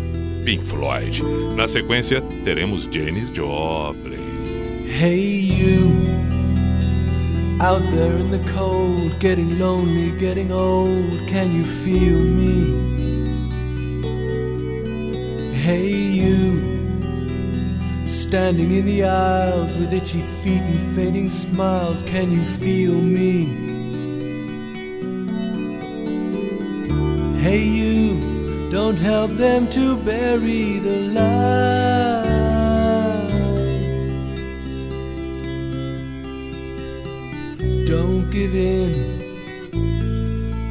Pink 0.44 0.64
Floyd. 0.64 1.20
Na 1.56 1.66
sequência, 1.66 2.22
teremos 2.44 2.84
Janis 2.84 3.30
Joplin. 3.30 4.14
Hey, 4.86 5.50
you 5.50 6.03
out 7.64 7.82
there 7.84 8.12
in 8.16 8.30
the 8.30 8.44
cold, 8.52 9.18
getting 9.20 9.58
lonely, 9.58 10.10
getting 10.20 10.52
old. 10.52 11.18
Can 11.26 11.50
you 11.50 11.64
feel 11.64 12.20
me? 12.20 12.58
Hey, 15.66 15.88
you 16.20 16.36
standing 18.06 18.70
in 18.70 18.84
the 18.84 19.04
aisles 19.04 19.78
with 19.78 19.94
itchy 19.94 20.20
feet 20.20 20.60
and 20.60 20.94
fading 20.94 21.30
smiles. 21.30 22.02
Can 22.02 22.30
you 22.30 22.44
feel 22.44 23.00
me? 23.00 23.46
Hey, 27.40 27.64
you 27.64 28.70
don't 28.70 28.98
help 28.98 29.30
them 29.30 29.70
to 29.70 29.96
bury 30.04 30.80
the 30.80 30.96
light. 31.16 32.23
Give 38.34 38.56
in 38.56 38.92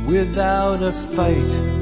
without 0.06 0.84
a 0.84 0.92
fight. 0.92 1.73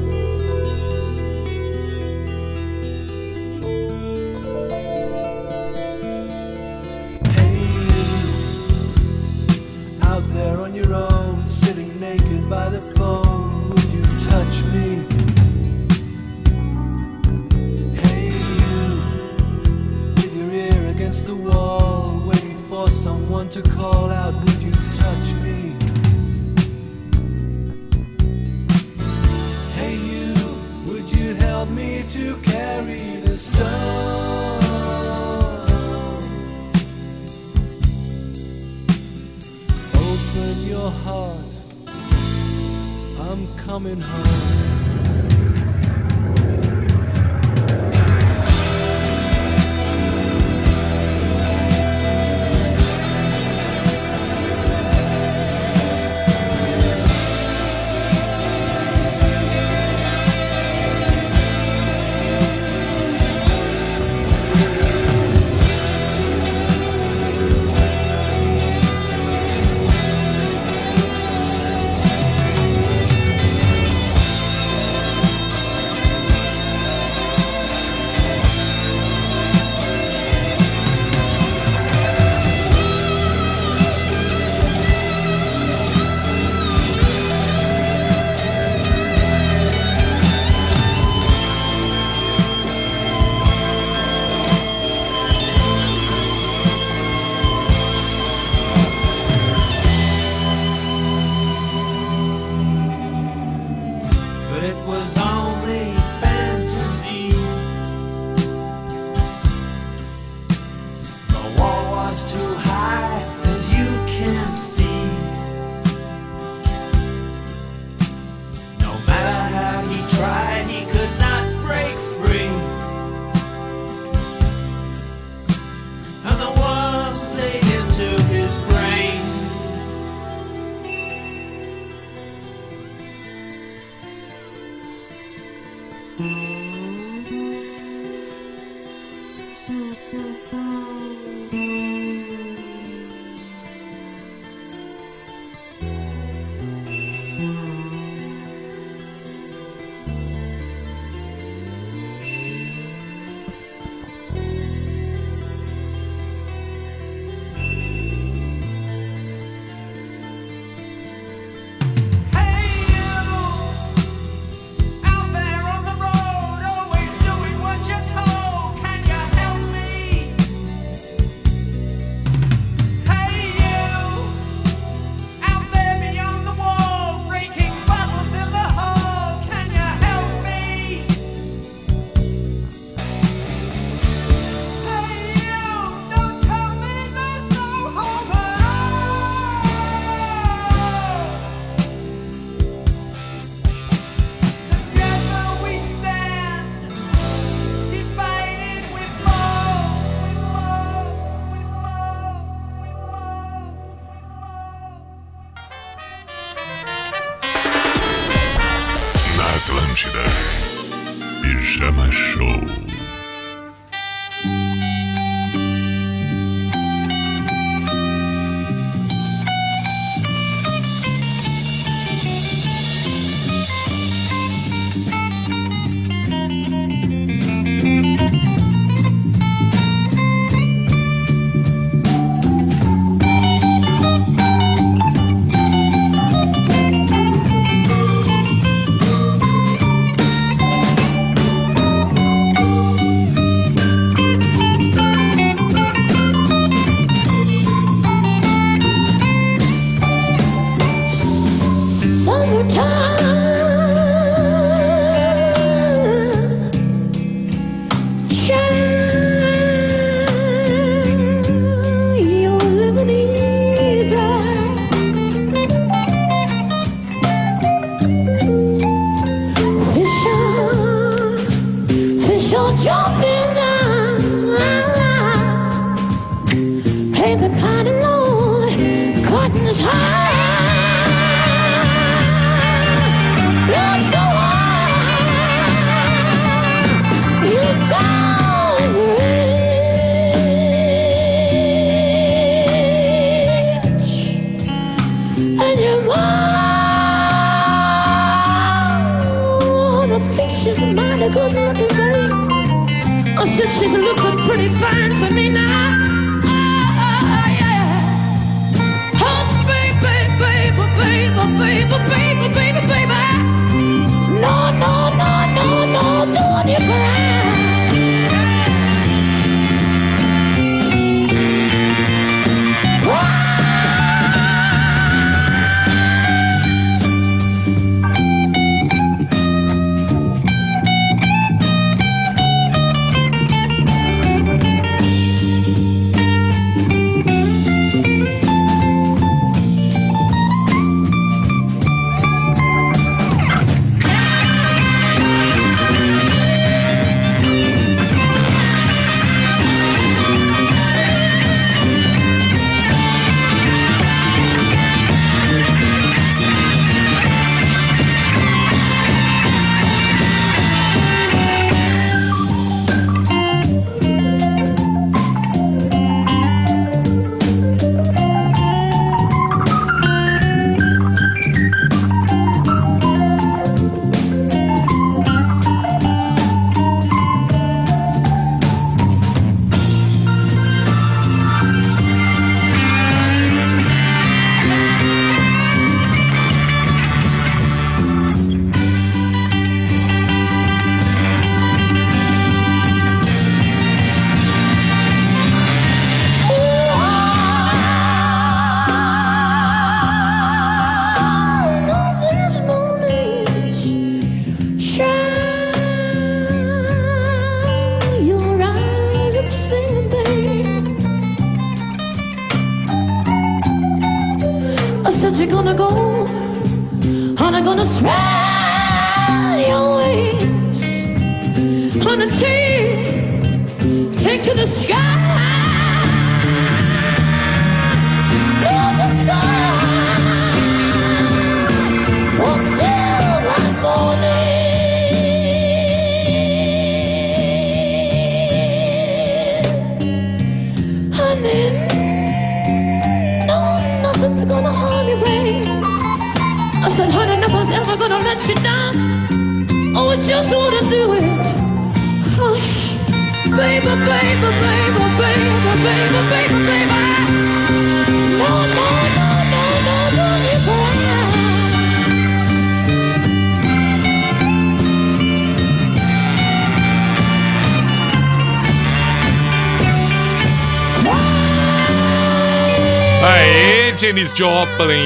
Joplin. 474.42 474.98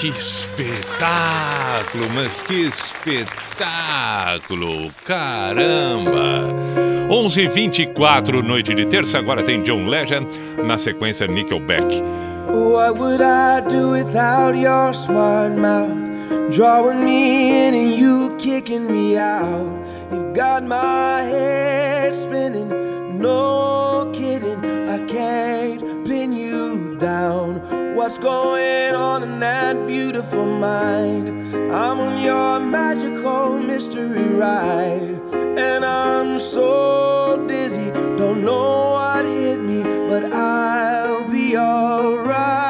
Que 0.00 0.08
espetáculo, 0.08 2.08
mas 2.14 2.40
que 2.40 2.68
espetáculo, 2.68 4.88
caramba. 5.04 6.48
11:24 7.10 8.42
noite 8.42 8.72
de 8.72 8.86
terça, 8.86 9.18
agora 9.18 9.42
tem 9.42 9.62
John 9.62 9.84
Legend, 9.84 10.26
na 10.64 10.78
sequência 10.78 11.26
Nickelback. 11.26 12.02
What 12.48 12.98
would 12.98 13.22
I 13.22 13.60
do 13.68 13.90
without 13.90 14.56
your 14.56 14.94
smart 14.94 15.54
mouth? 15.54 16.08
Drawing 16.48 17.04
me 17.04 17.68
in 17.68 17.74
and 17.74 17.94
you 17.94 18.34
kicking 18.38 18.90
me 18.90 19.18
out. 19.18 19.68
You 20.10 20.32
got 20.34 20.62
my 20.62 21.24
head 21.30 22.16
spinning. 22.16 22.70
No 23.18 23.59
what's 28.00 28.16
going 28.16 28.94
on 28.94 29.22
in 29.22 29.40
that 29.40 29.86
beautiful 29.86 30.46
mind. 30.46 31.28
I'm 31.70 32.00
on 32.00 32.22
your 32.22 32.58
magical 32.58 33.60
mystery 33.60 34.24
ride, 34.32 35.20
and 35.58 35.84
I'm 35.84 36.38
so 36.38 37.44
dizzy, 37.46 37.90
don't 38.16 38.42
know 38.42 38.92
what 38.92 39.26
hit 39.26 39.60
me, 39.60 39.82
but 40.08 40.32
I'll 40.32 41.28
be 41.28 41.58
alright. 41.58 42.69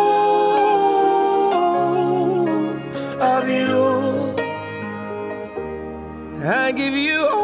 give 6.71 6.95
you 6.95 7.27
all 7.33 7.40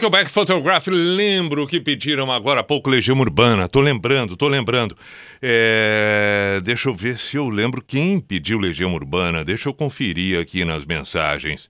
Nickelback 0.00 0.30
Photograph, 0.30 0.86
lembro 0.86 1.66
que 1.66 1.78
pediram 1.78 2.32
agora 2.32 2.60
há 2.60 2.64
pouco 2.64 2.88
Legião 2.88 3.20
Urbana. 3.20 3.68
Tô 3.68 3.82
lembrando, 3.82 4.34
tô 4.34 4.48
lembrando. 4.48 4.96
É, 5.42 6.58
deixa 6.64 6.88
eu 6.88 6.94
ver 6.94 7.18
se 7.18 7.36
eu 7.36 7.50
lembro 7.50 7.84
quem 7.86 8.18
pediu 8.18 8.58
Legião 8.58 8.94
Urbana. 8.94 9.44
Deixa 9.44 9.68
eu 9.68 9.74
conferir 9.74 10.40
aqui 10.40 10.64
nas 10.64 10.86
mensagens. 10.86 11.68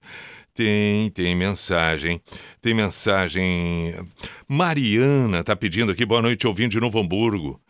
Tem, 0.54 1.10
tem 1.10 1.34
mensagem. 1.34 2.22
Tem 2.62 2.72
mensagem. 2.72 3.96
Mariana 4.46 5.42
tá 5.42 5.56
pedindo 5.56 5.90
aqui. 5.90 6.06
Boa 6.06 6.22
noite, 6.22 6.46
ouvindo 6.46 6.70
de 6.70 6.78
Novo 6.78 7.00
Hamburgo. 7.00 7.60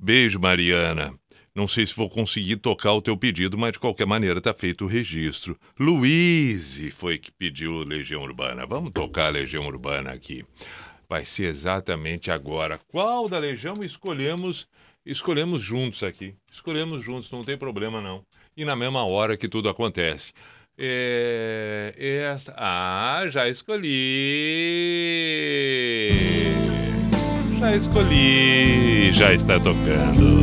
Beijo, 0.00 0.40
Mariana. 0.40 1.12
Não 1.54 1.68
sei 1.68 1.84
se 1.84 1.94
vou 1.94 2.08
conseguir 2.08 2.56
tocar 2.56 2.92
o 2.94 3.02
teu 3.02 3.14
pedido, 3.14 3.58
mas 3.58 3.72
de 3.72 3.78
qualquer 3.78 4.06
maneira 4.06 4.40
tá 4.40 4.54
feito 4.54 4.84
o 4.84 4.88
registro. 4.88 5.58
Luiz 5.78 6.80
foi 6.92 7.18
que 7.18 7.30
pediu 7.30 7.80
Legião 7.84 8.22
Urbana. 8.22 8.64
Vamos 8.64 8.92
tocar 8.92 9.26
a 9.26 9.30
Legião 9.30 9.66
Urbana 9.66 10.12
aqui. 10.12 10.44
Vai 11.06 11.26
ser 11.26 11.44
exatamente 11.44 12.30
agora. 12.30 12.80
Qual 12.88 13.28
da 13.28 13.38
Legião 13.38 13.84
escolhemos? 13.84 14.66
Escolhemos 15.04 15.60
juntos 15.60 16.02
aqui. 16.02 16.34
Escolhemos 16.50 17.04
juntos, 17.04 17.30
não 17.30 17.42
tem 17.42 17.58
problema 17.58 18.00
não. 18.00 18.24
E 18.56 18.64
na 18.64 18.74
mesma 18.74 19.04
hora 19.04 19.36
que 19.36 19.48
tudo 19.48 19.68
acontece. 19.68 20.32
É, 20.78 22.34
ah, 22.56 23.24
já 23.28 23.46
escolhi. 23.46 23.90
Já 27.58 27.76
escolhi. 27.76 29.12
Já 29.12 29.34
está 29.34 29.60
tocando. 29.60 30.42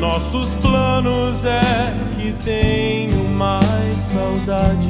nossos 0.00 0.54
planos 0.54 1.44
é 1.44 1.92
que 2.18 2.32
tenho 2.42 3.22
mais 3.28 3.96
saudade. 3.96 4.88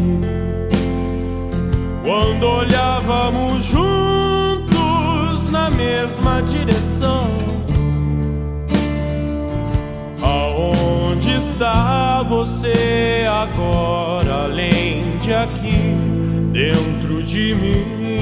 Quando 2.05 2.45
olhávamos 2.45 3.65
juntos 3.65 5.51
na 5.51 5.69
mesma 5.69 6.41
direção. 6.43 7.29
Aonde 10.23 11.33
está 11.33 12.23
você 12.23 13.27
agora, 13.29 14.45
além 14.45 15.19
de 15.19 15.35
aqui, 15.35 15.97
dentro 16.53 17.21
de 17.23 17.55
mim? 17.57 18.20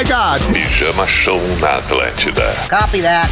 My 0.00 0.08
god! 0.08 0.40
Pijama 0.54 1.06
Show 1.06 1.38
na 1.60 1.76
Atlântida. 1.76 2.54
Copy 2.70 3.02
that. 3.02 3.28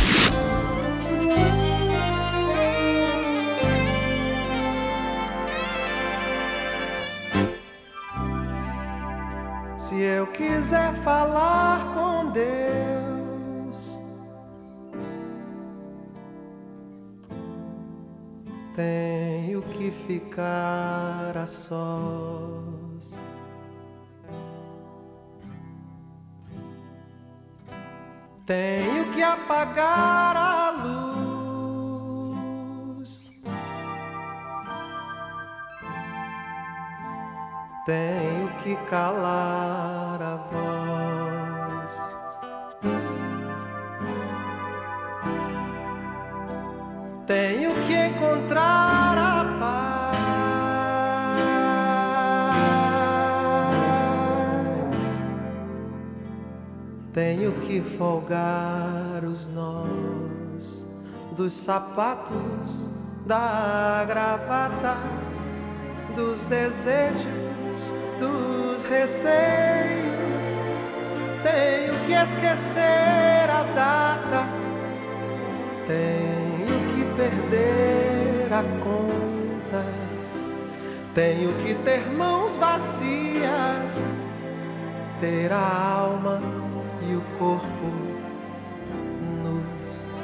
Se 9.79 9.95
eu 9.95 10.27
quiser 10.27 10.93
falar 11.03 11.95
com 11.95 12.31
Deus, 12.33 13.99
tenho 18.77 19.63
que 19.63 19.91
ficar 20.07 21.33
a 21.35 21.47
sós. 21.47 22.58
Tenho 28.49 29.05
que 29.13 29.23
apagar 29.23 30.35
a 30.35 30.71
luz. 30.71 32.01
Tenho 37.85 38.49
que 38.63 38.75
calar 38.89 40.23
a 40.23 40.37
voz. 40.51 41.95
Tenho 47.27 47.75
que 47.87 47.95
encontrar 47.95 48.88
Tenho 57.19 57.51
que 57.63 57.81
folgar 57.81 59.25
os 59.25 59.49
nós 59.49 60.87
dos 61.33 61.53
sapatos, 61.53 62.89
da 63.27 64.05
gravata, 64.07 64.97
dos 66.15 66.45
desejos, 66.45 67.27
dos 68.21 68.85
receios. 68.85 69.35
Tenho 71.43 72.07
que 72.07 72.13
esquecer 72.13 73.51
a 73.51 73.65
data, 73.75 74.47
tenho 75.89 76.87
que 76.87 77.05
perder 77.17 78.53
a 78.53 78.63
conta, 78.81 79.85
tenho 81.17 81.53
que 81.55 81.75
ter 81.75 82.09
mãos 82.13 82.55
vazias, 82.55 84.09
ter 85.21 85.51
a 85.53 85.97
alma 85.99 86.68
e 87.03 87.15
o 87.15 87.21
corpo 87.39 87.93
nus. 89.43 90.19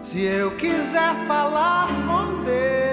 Se 0.00 0.22
eu 0.22 0.50
quiser 0.56 1.14
falar 1.26 1.88
com 1.88 2.42
Deus, 2.44 2.92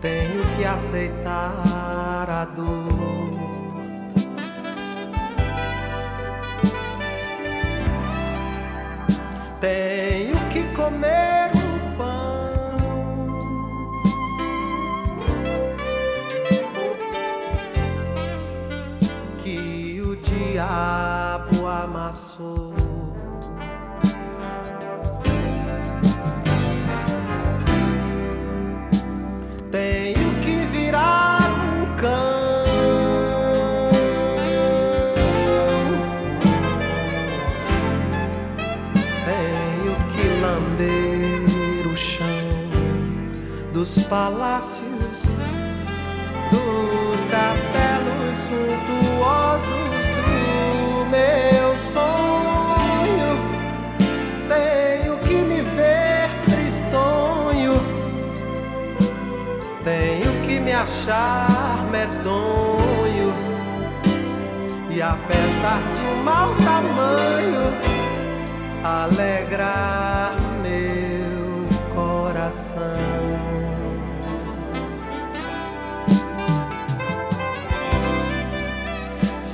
tenho 0.00 0.56
que 0.56 0.64
aceitar 0.64 2.26
a 2.28 2.44
dor. 2.44 3.30
Tenho 9.60 10.36
que 10.48 10.62
comer 10.74 11.29
palácios, 44.10 45.22
dos 46.50 47.24
castelos 47.30 48.36
suntuosos 48.48 50.04
do 50.18 51.06
meu 51.08 51.78
sonho. 51.78 53.30
Tenho 54.48 55.16
que 55.18 55.34
me 55.34 55.60
ver 55.60 56.28
tristonho. 56.44 57.80
Tenho 59.84 60.42
que 60.42 60.58
me 60.58 60.72
achar 60.72 61.86
medonho. 61.92 63.32
E 64.90 65.00
apesar 65.00 65.80
de 65.94 66.02
um 66.02 66.24
mau 66.24 66.52
tamanho, 66.56 67.72
alegrar 68.82 70.34
meu 70.64 71.68
coração. 71.94 73.39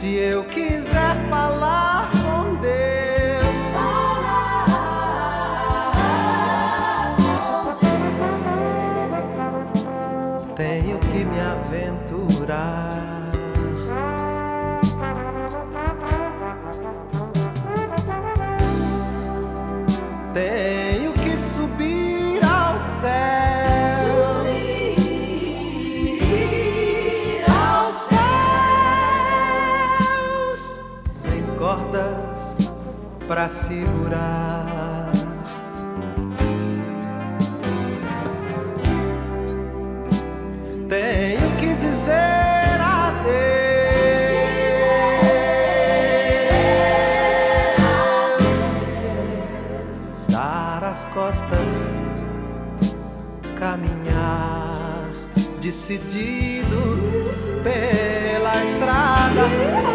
Se 0.07 0.15
eu 0.15 0.45
quiser 0.45 1.17
falar 1.29 2.09
com 2.13 2.55
Deus, 2.61 3.93
tenho 10.55 10.97
que 11.01 11.25
me 11.25 11.41
aventurar. 11.41 13.33
Tenho 20.33 21.13
que 21.15 21.37
subir 21.37 22.45
ao 22.45 22.79
céu. 23.01 23.36
Pra 33.37 33.51
segurar. 33.51 35.09
Tenho 40.89 41.57
que 41.59 41.75
dizer 41.75 42.81
costas, 51.13 51.91
caminhar 53.59 55.11
decidido 55.61 56.81
pela 57.63 58.63
estrada 58.63 59.86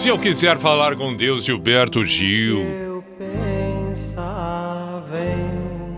Se 0.00 0.08
eu 0.08 0.18
quiser 0.18 0.58
falar 0.58 0.96
com 0.96 1.14
Deus, 1.14 1.44
Gilberto 1.44 2.02
Gil. 2.04 3.04
Pensava 3.18 5.18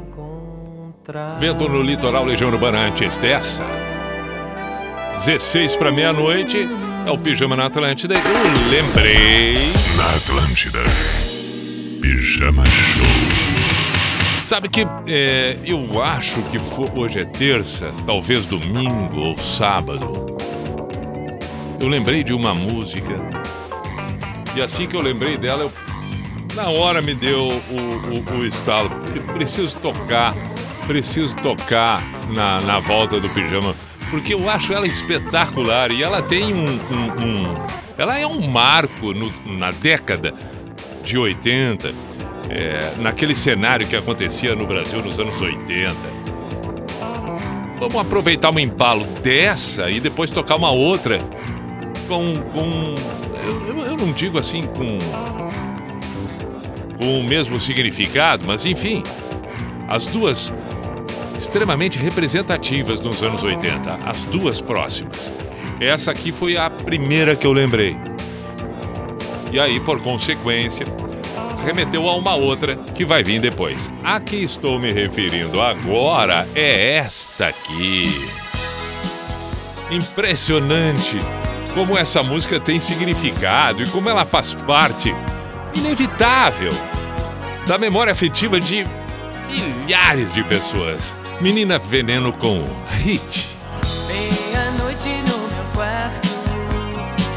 encontrar. 0.09 1.39
Vento 1.39 1.69
no 1.69 1.81
litoral, 1.81 2.25
Legião 2.25 2.51
Urbana 2.51 2.79
antes 2.81 3.17
dessa. 3.19 3.63
16 5.25 5.77
para 5.77 5.93
meia-noite 5.93 6.69
é 7.07 7.11
o 7.13 7.19
Pijama 7.19 7.57
na 7.57 7.67
Atlântida. 7.67 8.15
Eu 8.15 8.71
lembrei. 8.71 9.55
Na 9.97 10.17
Atlântida. 10.17 10.81
Pijama 12.01 12.65
Show. 12.67 13.03
Sabe 14.47 14.69
que 14.69 14.81
é, 15.07 15.57
eu 15.65 16.03
acho 16.03 16.43
que 16.51 16.59
fo- 16.59 16.91
hoje 16.97 17.21
é 17.21 17.25
terça, 17.25 17.95
talvez 18.05 18.47
domingo 18.47 19.21
ou 19.21 19.39
sábado. 19.39 20.37
Eu 21.81 21.87
lembrei 21.87 22.25
de 22.25 22.35
uma 22.35 22.53
música. 22.53 23.31
E 24.55 24.61
assim 24.63 24.87
que 24.87 24.95
eu 24.97 25.01
lembrei 25.01 25.37
dela, 25.37 25.63
eu, 25.63 25.73
na 26.55 26.69
hora 26.69 27.01
me 27.01 27.15
deu 27.15 27.49
o, 27.49 28.35
o, 28.35 28.41
o 28.41 28.47
estalo. 28.47 28.91
Pre- 28.91 29.21
Preciso 29.35 29.77
tocar, 29.77 30.35
preciso 30.87 31.35
tocar 31.37 32.03
na, 32.35 32.59
na 32.61 32.79
volta 32.81 33.19
do 33.19 33.29
pijama. 33.31 33.75
Porque 34.11 34.35
eu 34.35 34.51
acho 34.51 34.75
ela 34.75 34.87
espetacular 34.87 35.91
e 35.91 36.03
ela 36.03 36.21
tem 36.21 36.53
um. 36.53 36.65
um- 36.65 37.27
um- 37.27 37.67
ela 37.97 38.19
é 38.19 38.27
um 38.27 38.47
marco 38.47 39.13
no- 39.15 39.33
na 39.59 39.71
década 39.71 40.35
de 41.03 41.17
80, 41.17 41.93
é, 42.51 42.93
naquele 42.99 43.35
cenário 43.35 43.87
que 43.87 43.97
acontecia 43.97 44.55
no 44.55 44.67
Brasil 44.67 45.03
nos 45.03 45.19
anos 45.19 45.41
80. 45.41 45.93
Vamos 47.79 47.97
aproveitar 47.97 48.51
um 48.55 48.59
embalo 48.59 49.05
dessa 49.23 49.91
e 49.91 49.99
depois 49.99 50.31
tocar 50.31 50.57
uma 50.57 50.71
outra 50.71 51.19
com. 52.07 52.33
com 52.53 52.95
eu, 53.45 53.67
eu- 53.67 53.85
eu 53.87 53.97
não 53.97 54.13
digo 54.13 54.39
assim 54.39 54.63
com. 54.63 54.99
com 57.01 57.21
o 57.21 57.25
mesmo 57.25 57.59
significado, 57.61 58.45
mas 58.47 58.65
enfim. 58.67 59.03
As 59.89 60.07
duas 60.07 60.53
extremamente 61.39 61.99
representativas 61.99 63.01
nos 63.01 63.23
anos 63.23 63.43
80, 63.43 63.95
as 64.07 64.21
duas 64.25 64.61
próximas. 64.61 65.33
Essa 65.81 66.13
aqui 66.13 66.31
foi 66.31 66.57
a 66.57 66.71
primeira 66.71 67.35
que 67.35 67.47
eu 67.47 67.53
lembrei. 67.53 67.97
E 69.53 69.59
aí, 69.61 69.81
por 69.81 70.01
consequência, 70.01 70.87
remeteu 71.65 72.09
a 72.09 72.17
uma 72.17 72.35
outra 72.37 72.77
que 72.95 73.05
vai 73.05 73.23
vir 73.25 73.41
depois. 73.41 73.91
A 74.03 74.19
que 74.21 74.37
estou 74.37 74.79
me 74.79 74.93
referindo 74.93 75.61
agora 75.61 76.49
é 76.55 76.95
esta 76.97 77.49
aqui. 77.49 78.25
Impressionante 79.91 81.17
como 81.75 81.97
essa 81.97 82.23
música 82.23 82.61
tem 82.61 82.79
significado 82.79 83.83
e 83.83 83.89
como 83.89 84.09
ela 84.09 84.25
faz 84.25 84.55
parte 84.55 85.15
inevitável 85.75 86.73
da 87.67 87.79
memória 87.79 88.13
afetiva 88.13 88.61
de 88.61 88.87
milhares 89.49 90.33
de 90.33 90.43
pessoas. 90.45 91.17
Menina 91.41 91.79
Veneno 91.79 92.33
com 92.33 92.65
Hit. 92.91 93.49
Meia-noite 94.07 95.09
no 95.09 95.39
meu 95.39 95.65
quarto, 95.75 96.29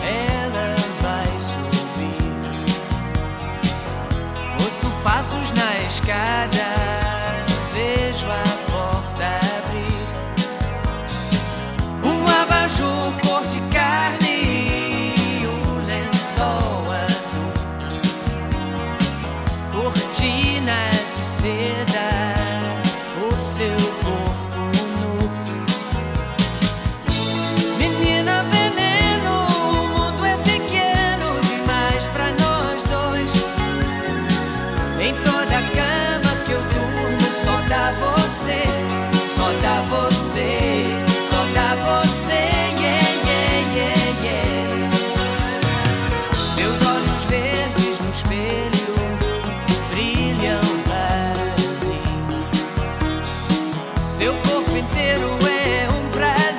ela 0.03 0.75
vai 1.01 1.39
subir. 1.39 2.75
Ouço 4.61 4.89
passos 5.03 5.51
na 5.53 5.77
escada, 5.87 6.74
corpo 54.65 54.77
inteiro 54.77 55.27
é 55.47 55.87
um 55.91 56.09
prazer, 56.09 56.54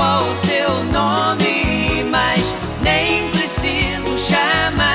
qual 0.00 0.24
o 0.30 0.34
seu 0.34 0.82
nome, 0.84 2.04
mas 2.10 2.56
nem 2.80 3.30
preciso 3.32 4.16
chamar. 4.16 4.88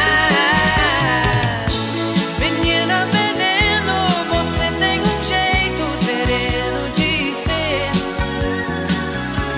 Menina 2.40 3.06
veneno, 3.14 3.98
você 4.34 4.66
tem 4.80 5.00
um 5.00 5.22
jeito 5.22 5.84
sereno 6.04 6.90
de 6.96 7.36
ser. 7.36 7.92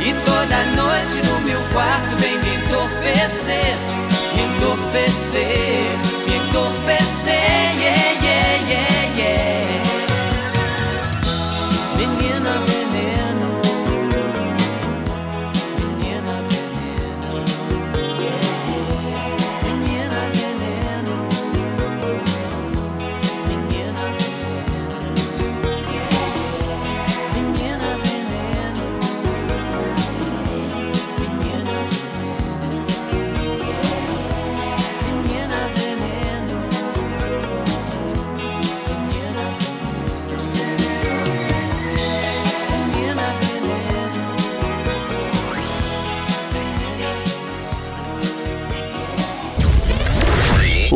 E 0.05 0.13
toda 0.25 0.65
noite 0.75 1.15
no 1.25 1.39
meu 1.39 1.61
quarto 1.71 2.13
vem 2.17 2.37
me 2.39 2.55
entorpecer, 2.55 3.77
me 4.35 4.41
entorpecer, 4.43 5.95
me 6.27 6.35
entorpecer. 6.35 7.37
Yeah. 7.79 8.16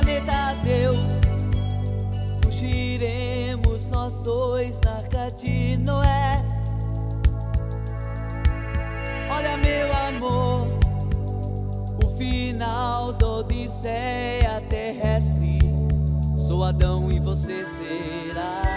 planeta 0.00 0.56
Deus, 0.64 1.20
fugiremos 2.42 3.88
nós 3.90 4.20
dois 4.22 4.80
na 4.80 4.92
arca 4.92 5.30
de 5.30 5.76
Noé. 5.76 6.42
Olha, 9.30 9.56
meu 9.58 9.92
amor, 10.08 10.66
o 12.02 12.16
final 12.16 13.12
da 13.12 13.26
Odisseia 13.26 14.62
terrestre. 14.70 15.60
Sou 16.36 16.64
Adão 16.64 17.12
e 17.12 17.20
você 17.20 17.64
será. 17.66 18.69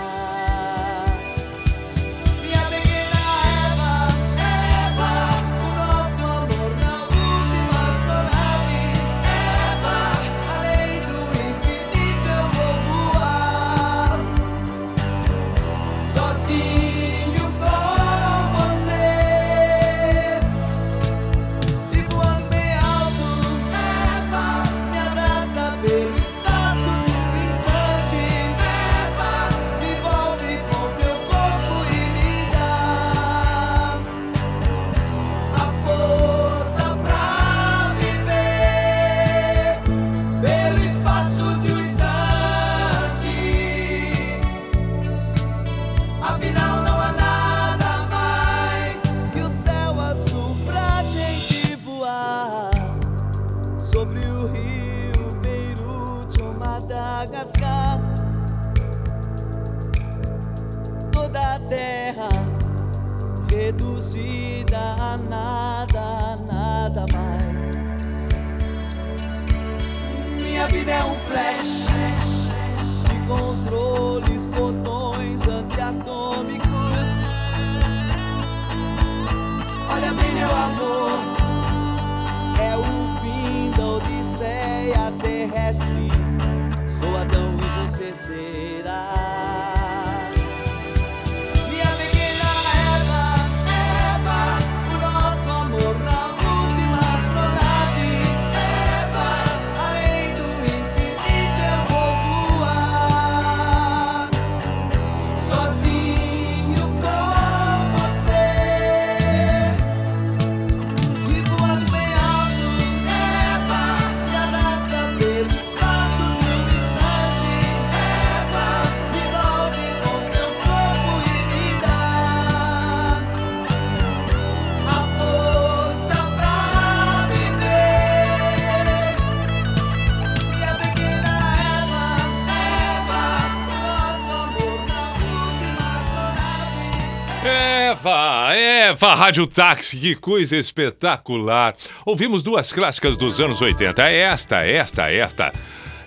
Eva 138.94 139.16
Rádio 139.16 139.48
Táxi, 139.48 139.98
que 139.98 140.14
coisa 140.14 140.56
espetacular. 140.56 141.76
Ouvimos 142.06 142.44
duas 142.44 142.72
clássicas 142.72 143.18
dos 143.18 143.42
anos 143.42 143.60
80. 143.60 144.04
Esta, 144.04 144.64
esta, 144.64 145.12
esta. 145.12 145.52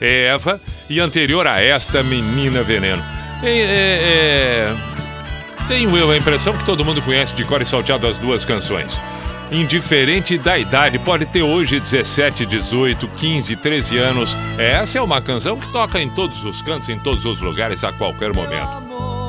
Eva 0.00 0.60
e 0.88 1.00
anterior 1.00 1.48
a 1.48 1.60
esta, 1.60 2.04
Menina 2.04 2.62
Veneno. 2.62 3.02
É, 3.42 3.50
é, 3.50 4.70
é... 4.70 4.76
Tenho 5.66 5.96
eu 5.96 6.12
a 6.12 6.16
impressão 6.16 6.56
que 6.56 6.64
todo 6.64 6.84
mundo 6.84 7.02
conhece 7.02 7.34
de 7.34 7.44
cor 7.44 7.60
e 7.60 7.66
salteado 7.66 8.06
as 8.06 8.18
duas 8.18 8.44
canções. 8.44 9.00
Indiferente 9.50 10.38
da 10.38 10.56
idade, 10.56 10.96
pode 11.00 11.26
ter 11.26 11.42
hoje 11.42 11.80
17, 11.80 12.46
18, 12.46 13.08
15, 13.08 13.56
13 13.56 13.98
anos. 13.98 14.36
Essa 14.58 14.98
é 14.98 15.02
uma 15.02 15.20
canção 15.20 15.58
que 15.58 15.66
toca 15.72 16.00
em 16.00 16.08
todos 16.08 16.44
os 16.44 16.62
cantos, 16.62 16.88
em 16.88 17.00
todos 17.00 17.24
os 17.24 17.40
lugares, 17.40 17.82
a 17.82 17.90
qualquer 17.90 18.32
momento 18.32 19.25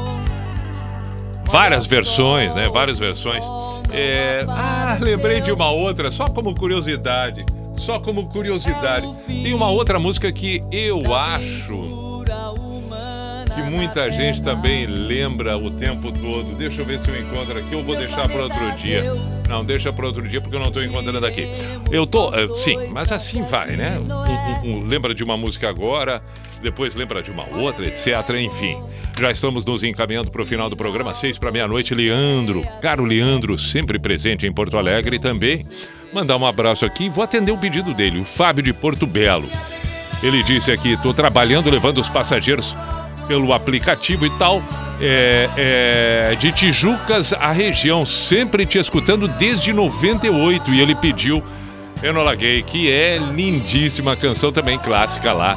várias 1.47 1.85
versões, 1.85 2.53
né? 2.53 2.69
Várias 2.69 2.99
versões. 2.99 3.45
É... 3.91 4.43
Ah, 4.47 4.97
lembrei 4.99 5.41
de 5.41 5.51
uma 5.51 5.71
outra, 5.71 6.11
só 6.11 6.25
como 6.25 6.53
curiosidade. 6.53 7.45
Só 7.77 7.99
como 7.99 8.27
curiosidade. 8.27 9.07
Tem 9.25 9.53
uma 9.53 9.69
outra 9.69 9.99
música 9.99 10.31
que 10.31 10.61
eu 10.71 11.15
acho 11.15 11.87
que 13.57 13.69
muita 13.69 14.09
gente 14.11 14.41
também 14.41 14.85
lembra 14.85 15.57
o 15.57 15.71
tempo 15.71 16.11
todo. 16.11 16.55
Deixa 16.55 16.81
eu 16.81 16.85
ver 16.85 16.99
se 16.99 17.09
eu 17.09 17.19
encontro 17.19 17.57
aqui. 17.57 17.73
Eu 17.73 17.81
vou 17.81 17.95
deixar 17.95 18.27
para 18.27 18.43
outro 18.43 18.71
dia. 18.77 19.03
Não, 19.49 19.65
deixa 19.65 19.91
para 19.91 20.05
outro 20.05 20.27
dia 20.27 20.39
porque 20.39 20.55
eu 20.55 20.59
não 20.59 20.67
estou 20.67 20.83
encontrando 20.83 21.25
aqui. 21.25 21.47
Eu 21.91 22.05
tô, 22.05 22.33
eh, 22.35 22.47
sim, 22.55 22.89
mas 22.91 23.11
assim 23.11 23.43
vai, 23.43 23.75
né? 23.75 23.97
Um, 23.99 24.67
um, 24.67 24.75
um, 24.75 24.85
lembra 24.85 25.13
de 25.13 25.23
uma 25.23 25.35
música 25.35 25.67
agora, 25.67 26.21
depois 26.61 26.95
lembra 26.95 27.21
de 27.21 27.31
uma 27.31 27.47
outra, 27.57 27.85
etc. 27.85 28.07
Enfim, 28.39 28.81
já 29.19 29.31
estamos 29.31 29.65
nos 29.65 29.84
encaminhando 29.84 30.31
para 30.31 30.41
o 30.41 30.45
final 30.45 30.69
do 30.69 30.75
programa, 30.75 31.13
seis 31.13 31.38
para 31.38 31.51
meia-noite. 31.51 31.93
Leandro, 31.93 32.63
caro 32.81 33.03
Leandro, 33.03 33.57
sempre 33.57 33.99
presente 33.99 34.45
em 34.45 34.51
Porto 34.51 34.77
Alegre 34.77 35.19
também. 35.19 35.59
Mandar 36.13 36.38
um 36.38 36.45
abraço 36.45 36.85
aqui. 36.85 37.09
Vou 37.09 37.23
atender 37.23 37.51
o 37.51 37.57
pedido 37.57 37.93
dele, 37.93 38.19
o 38.19 38.25
Fábio 38.25 38.63
de 38.63 38.73
Porto 38.73 39.05
Belo. 39.05 39.47
Ele 40.23 40.41
disse 40.43 40.71
aqui: 40.71 40.93
estou 40.93 41.13
trabalhando, 41.13 41.69
levando 41.69 41.99
os 41.99 42.09
passageiros 42.09 42.75
pelo 43.27 43.53
aplicativo 43.53 44.25
e 44.25 44.29
tal. 44.38 44.61
É, 44.99 45.49
é, 46.31 46.35
de 46.39 46.51
Tijucas 46.51 47.31
à 47.31 47.51
região, 47.51 48.03
sempre 48.03 48.65
te 48.65 48.79
escutando 48.79 49.27
desde 49.27 49.71
98. 49.71 50.73
E 50.73 50.81
ele 50.81 50.95
pediu 50.95 51.43
Enola 52.01 52.34
Gay, 52.34 52.63
que 52.63 52.91
é 52.91 53.17
lindíssima 53.17 54.15
canção 54.15 54.51
também 54.51 54.79
clássica 54.79 55.31
lá 55.34 55.55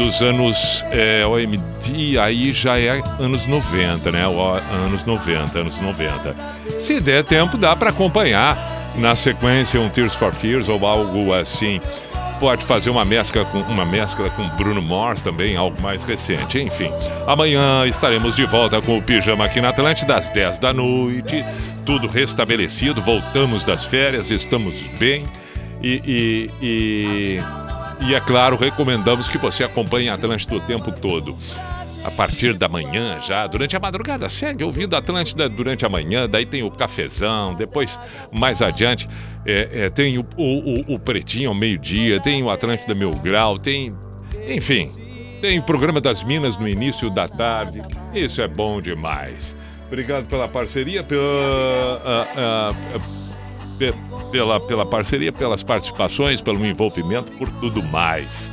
dos 0.00 0.22
anos 0.22 0.82
é, 0.90 1.26
OMD, 1.26 2.18
aí 2.18 2.52
já 2.52 2.78
é 2.78 3.02
anos 3.18 3.46
90, 3.46 4.10
né? 4.10 4.26
O- 4.26 4.58
anos 4.86 5.04
90, 5.04 5.58
anos 5.58 5.78
90. 5.78 6.34
Se 6.80 6.98
der 7.00 7.22
tempo, 7.22 7.58
dá 7.58 7.76
para 7.76 7.90
acompanhar 7.90 8.56
na 8.96 9.14
sequência 9.14 9.78
um 9.78 9.90
Tears 9.90 10.14
for 10.14 10.32
Fears 10.32 10.70
ou 10.70 10.86
algo 10.86 11.34
assim. 11.34 11.82
Pode 12.40 12.64
fazer 12.64 12.88
uma 12.88 13.04
mescla 13.04 13.44
com 13.44 13.58
uma 13.60 13.84
mescla 13.84 14.30
com 14.30 14.48
Bruno 14.56 14.80
Mars 14.80 15.20
também, 15.20 15.54
algo 15.54 15.78
mais 15.82 16.02
recente. 16.02 16.58
Enfim, 16.58 16.90
amanhã 17.26 17.86
estaremos 17.86 18.34
de 18.34 18.46
volta 18.46 18.80
com 18.80 18.96
o 18.96 19.02
Pijama 19.02 19.44
aqui 19.44 19.60
na 19.60 19.68
Atlântida 19.68 20.16
às 20.16 20.30
10 20.30 20.58
da 20.58 20.72
noite. 20.72 21.44
Tudo 21.84 22.06
restabelecido, 22.06 23.02
voltamos 23.02 23.64
das 23.66 23.84
férias, 23.84 24.30
estamos 24.30 24.72
bem. 24.98 25.24
E, 25.82 26.00
e, 26.06 26.50
e, 26.62 27.38
e, 28.00 28.14
é 28.14 28.20
claro, 28.20 28.56
recomendamos 28.56 29.28
que 29.28 29.38
você 29.38 29.64
acompanhe 29.64 30.08
a 30.08 30.14
Atlântida 30.14 30.54
o 30.56 30.60
tempo 30.60 30.90
todo. 31.00 31.36
A 32.02 32.10
partir 32.10 32.54
da 32.54 32.66
manhã 32.66 33.20
já, 33.26 33.46
durante 33.46 33.76
a 33.76 33.80
madrugada, 33.80 34.26
segue 34.30 34.64
ouvindo 34.64 34.96
Atlântida 34.96 35.50
durante 35.50 35.84
a 35.84 35.88
manhã, 35.88 36.26
daí 36.26 36.46
tem 36.46 36.62
o 36.62 36.70
cafezão, 36.70 37.54
depois, 37.54 37.98
mais 38.32 38.62
adiante, 38.62 39.06
é, 39.44 39.68
é, 39.84 39.90
tem 39.90 40.16
o, 40.16 40.24
o, 40.34 40.94
o- 40.94 40.98
Pretinho 40.98 41.50
ao 41.50 41.54
meio-dia, 41.54 42.18
tem 42.18 42.42
o 42.42 42.48
Atlântida 42.48 42.94
Mil 42.94 43.10
Grau, 43.16 43.58
tem. 43.58 43.94
Enfim, 44.48 44.88
tem 45.42 45.58
o 45.58 45.62
programa 45.62 46.00
das 46.00 46.24
Minas 46.24 46.56
no 46.58 46.66
início 46.66 47.10
da 47.10 47.28
tarde. 47.28 47.82
Isso 48.14 48.40
é 48.40 48.48
bom 48.48 48.80
demais. 48.80 49.54
Obrigado 49.86 50.24
pela 50.26 50.48
parceria, 50.48 51.02
pela. 51.02 51.22
ah, 52.02 52.26
ah, 52.36 52.74
pe- 52.92 53.29
pela, 54.30 54.60
pela 54.60 54.86
parceria, 54.86 55.32
pelas 55.32 55.62
participações, 55.62 56.40
pelo 56.40 56.64
envolvimento, 56.64 57.32
por 57.32 57.48
tudo 57.48 57.82
mais. 57.82 58.50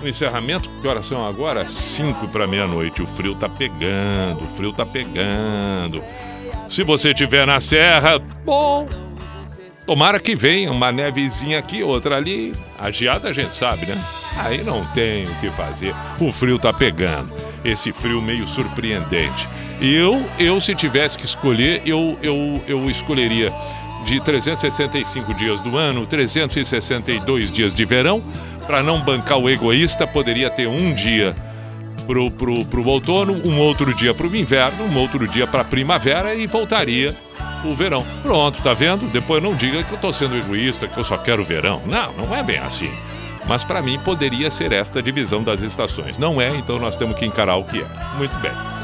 No 0.00 0.08
encerramento, 0.08 0.68
que 0.80 0.86
horas 0.86 1.06
são 1.06 1.26
agora? 1.26 1.66
5 1.66 2.28
para 2.28 2.46
meia-noite. 2.46 3.02
O 3.02 3.06
frio 3.06 3.34
tá 3.34 3.48
pegando, 3.48 4.44
o 4.44 4.48
frio 4.48 4.72
tá 4.72 4.84
pegando. 4.84 6.02
Se 6.68 6.82
você 6.82 7.10
estiver 7.10 7.46
na 7.46 7.60
serra, 7.60 8.18
bom. 8.44 8.86
Tomara 9.86 10.18
que 10.18 10.34
venha 10.34 10.72
uma 10.72 10.90
nevezinha 10.90 11.60
aqui, 11.60 11.82
outra 11.82 12.16
ali. 12.16 12.52
A 12.76 12.90
geada 12.90 13.28
a 13.28 13.32
gente 13.32 13.54
sabe, 13.54 13.86
né? 13.86 13.96
Aí 14.38 14.62
não 14.64 14.84
tem 14.86 15.26
o 15.26 15.34
que 15.36 15.48
fazer. 15.50 15.94
O 16.20 16.32
frio 16.32 16.58
tá 16.58 16.72
pegando. 16.72 17.32
Esse 17.64 17.92
frio 17.92 18.20
meio 18.20 18.46
surpreendente. 18.48 19.48
Eu, 19.80 20.26
eu 20.38 20.60
se 20.60 20.74
tivesse 20.74 21.16
que 21.16 21.24
escolher, 21.24 21.82
eu, 21.86 22.18
eu, 22.20 22.60
eu 22.66 22.90
escolheria 22.90 23.52
de 24.06 24.20
365 24.20 25.34
dias 25.34 25.60
do 25.60 25.76
ano, 25.76 26.06
362 26.06 27.50
dias 27.50 27.74
de 27.74 27.84
verão. 27.84 28.22
Para 28.66 28.82
não 28.82 29.00
bancar 29.00 29.38
o 29.38 29.50
egoísta, 29.50 30.06
poderia 30.06 30.48
ter 30.48 30.66
um 30.66 30.94
dia 30.94 31.34
pro, 32.06 32.30
pro, 32.30 32.64
pro 32.64 32.86
outono, 32.86 33.34
um 33.44 33.58
outro 33.58 33.92
dia 33.92 34.14
pro 34.14 34.34
inverno, 34.34 34.84
um 34.84 34.96
outro 34.96 35.26
dia 35.26 35.46
pra 35.46 35.64
primavera 35.64 36.34
e 36.34 36.46
voltaria 36.46 37.14
o 37.64 37.74
verão. 37.74 38.06
Pronto, 38.22 38.62
tá 38.62 38.72
vendo? 38.72 39.10
Depois 39.10 39.42
não 39.42 39.54
diga 39.54 39.82
que 39.82 39.92
eu 39.92 39.98
tô 39.98 40.12
sendo 40.12 40.36
egoísta, 40.36 40.86
que 40.86 40.98
eu 40.98 41.04
só 41.04 41.18
quero 41.18 41.44
verão. 41.44 41.82
Não, 41.84 42.12
não 42.12 42.34
é 42.34 42.42
bem 42.42 42.58
assim. 42.58 42.90
Mas 43.46 43.62
para 43.64 43.82
mim 43.82 43.98
poderia 43.98 44.50
ser 44.50 44.72
esta 44.72 45.02
divisão 45.02 45.42
das 45.42 45.62
estações. 45.62 46.16
Não 46.16 46.40
é, 46.40 46.50
então 46.56 46.78
nós 46.78 46.96
temos 46.96 47.16
que 47.16 47.26
encarar 47.26 47.56
o 47.56 47.64
que 47.64 47.80
é. 47.80 47.86
Muito 48.18 48.34
bem. 48.40 48.75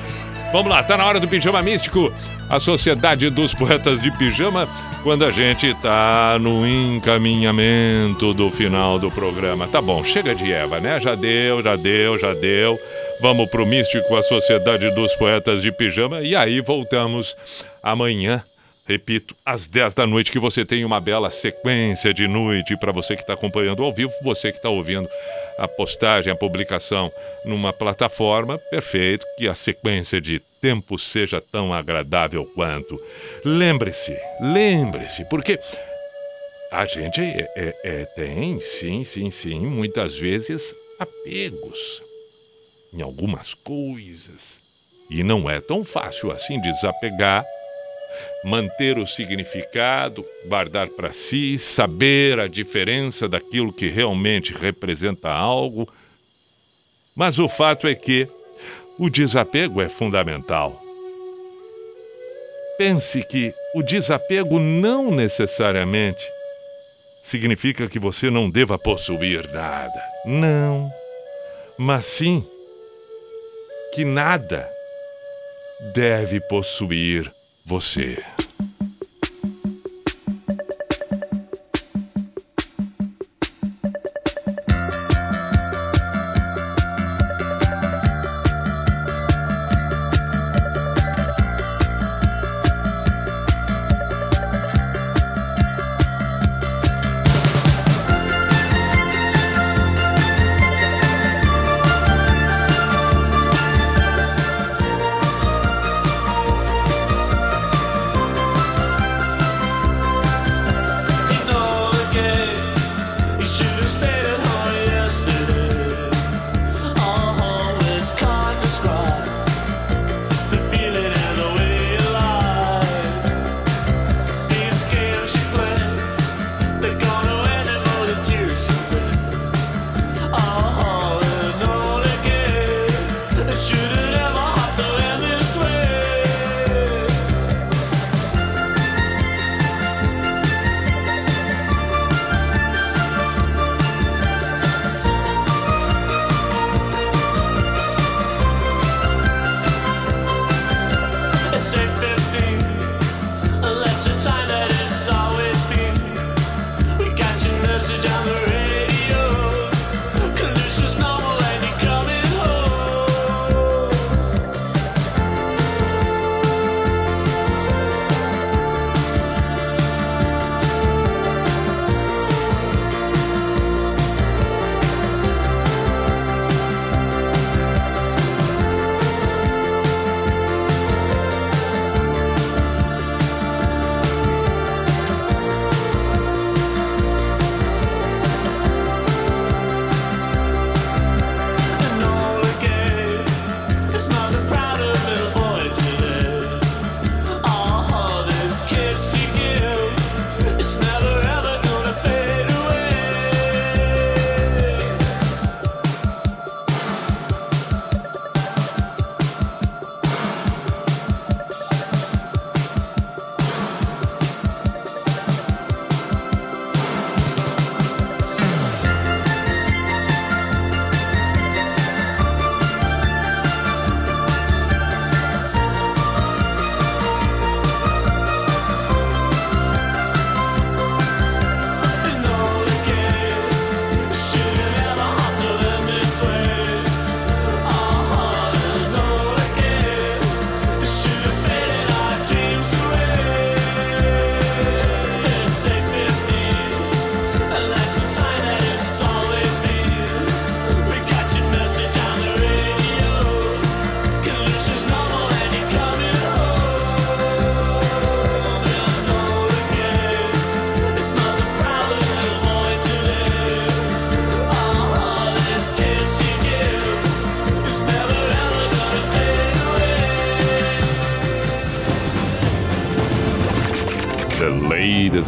Vamos 0.53 0.71
lá, 0.71 0.83
tá 0.83 0.99
na 0.99 1.07
hora 1.07 1.19
do 1.19 1.27
Pijama 1.27 1.63
Místico, 1.63 2.13
a 2.51 2.61
Sociedade 2.61 3.31
dos 3.31 3.55
Poetas 3.55 4.03
de 4.03 4.11
Pijama, 4.19 4.69
quando 5.03 5.25
a 5.25 5.31
gente 5.31 5.73
tá 5.77 6.39
no 6.39 6.67
encaminhamento 6.67 8.35
do 8.35 8.51
final 8.51 8.99
do 8.99 9.11
programa. 9.11 9.67
Tá 9.67 9.81
bom, 9.81 10.05
chega 10.05 10.35
de 10.35 10.53
Eva, 10.53 10.79
né? 10.79 11.01
Já 11.01 11.15
deu, 11.15 11.63
já 11.63 11.75
deu, 11.75 12.19
já 12.19 12.35
deu. 12.35 12.79
Vamos 13.23 13.51
pro 13.51 13.65
Místico, 13.65 14.15
a 14.15 14.23
Sociedade 14.23 14.95
dos 14.95 15.15
Poetas 15.15 15.63
de 15.63 15.73
Pijama, 15.73 16.21
e 16.21 16.37
aí 16.37 16.61
voltamos 16.61 17.35
amanhã. 17.83 18.43
Repito, 18.87 19.35
às 19.47 19.67
10 19.67 19.95
da 19.95 20.07
noite, 20.07 20.31
que 20.31 20.39
você 20.39 20.67
tem 20.67 20.85
uma 20.85 21.01
bela 21.01 21.31
sequência 21.31 22.13
de 22.13 22.29
noite 22.29 22.77
para 22.77 22.93
você 22.93 23.17
que 23.17 23.23
está 23.23 23.33
acompanhando 23.33 23.83
ao 23.83 23.93
vivo, 23.93 24.13
você 24.23 24.51
que 24.51 24.59
está 24.59 24.69
ouvindo 24.69 25.09
a 25.63 25.69
postagem, 25.69 26.33
a 26.33 26.37
publicação 26.37 27.09
numa 27.45 27.73
plataforma, 27.73 28.59
perfeito, 28.71 29.25
que 29.39 29.47
a 29.47 29.55
sequência 29.55 30.21
de 30.21 30.41
tempo 30.61 30.99
seja 30.99 31.41
tão 31.41 31.73
agradável 31.73 32.45
quanto. 32.55 33.01
Lembre-se, 33.45 34.17
lembre-se, 34.41 35.25
porque 35.27 35.57
a 36.73 36.85
gente 36.85 37.21
é- 37.21 37.49
é- 37.57 37.75
é- 37.85 38.05
tem, 38.17 38.61
sim, 38.61 39.05
sim, 39.05 39.31
sim, 39.31 39.61
muitas 39.61 40.19
vezes 40.19 40.63
apegos 40.99 42.03
em 42.93 43.01
algumas 43.01 43.55
coisas. 43.55 44.61
E 45.11 45.23
não 45.23 45.49
é 45.49 45.61
tão 45.61 45.85
fácil 45.85 46.33
assim 46.33 46.61
desapegar, 46.61 47.45
manter 48.45 48.99
o 48.99 49.07
significado, 49.07 50.25
guardar 50.47 50.89
para 50.89 51.13
si, 51.13 51.59
saber 51.59 52.41
a 52.41 52.49
diferença 52.49 53.29
daquilo 53.29 53.73
que 53.73 53.89
realmente 53.89 54.53
representa 54.53 55.31
algo. 55.31 55.89
Mas 57.17 57.39
o 57.39 57.49
fato 57.49 57.87
é 57.87 57.95
que 57.95 58.27
o 58.99 59.09
desapego 59.09 59.81
é 59.81 59.89
fundamental. 59.89 60.79
Pense 62.77 63.23
que 63.23 63.53
o 63.75 63.83
desapego 63.83 64.59
não 64.59 65.11
necessariamente 65.11 66.23
significa 67.25 67.89
que 67.89 67.99
você 67.99 68.29
não 68.31 68.51
deva 68.51 68.79
possuir 68.79 69.49
nada. 69.53 70.03
Não. 70.25 70.91
Mas 71.79 72.07
sim 72.07 72.45
que 73.95 74.05
nada 74.05 74.69
deve 75.95 76.41
possuir 76.49 77.31
você. 77.65 78.17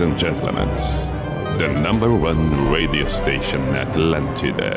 And 0.05 0.19
gentlemen, 0.19 0.69
the 1.57 1.69
number 1.81 2.13
one 2.15 2.71
radio 2.71 3.09
station 3.09 3.61
Atlantida. 3.73 4.77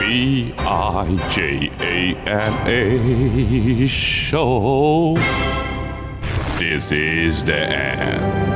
B 0.00 0.54
I 0.56 1.28
J 1.30 1.70
A 1.80 2.16
N 2.26 2.54
A 2.66 3.86
show. 3.86 5.14
This 6.58 6.90
is 6.90 7.44
the 7.44 7.56
end. 7.56 8.53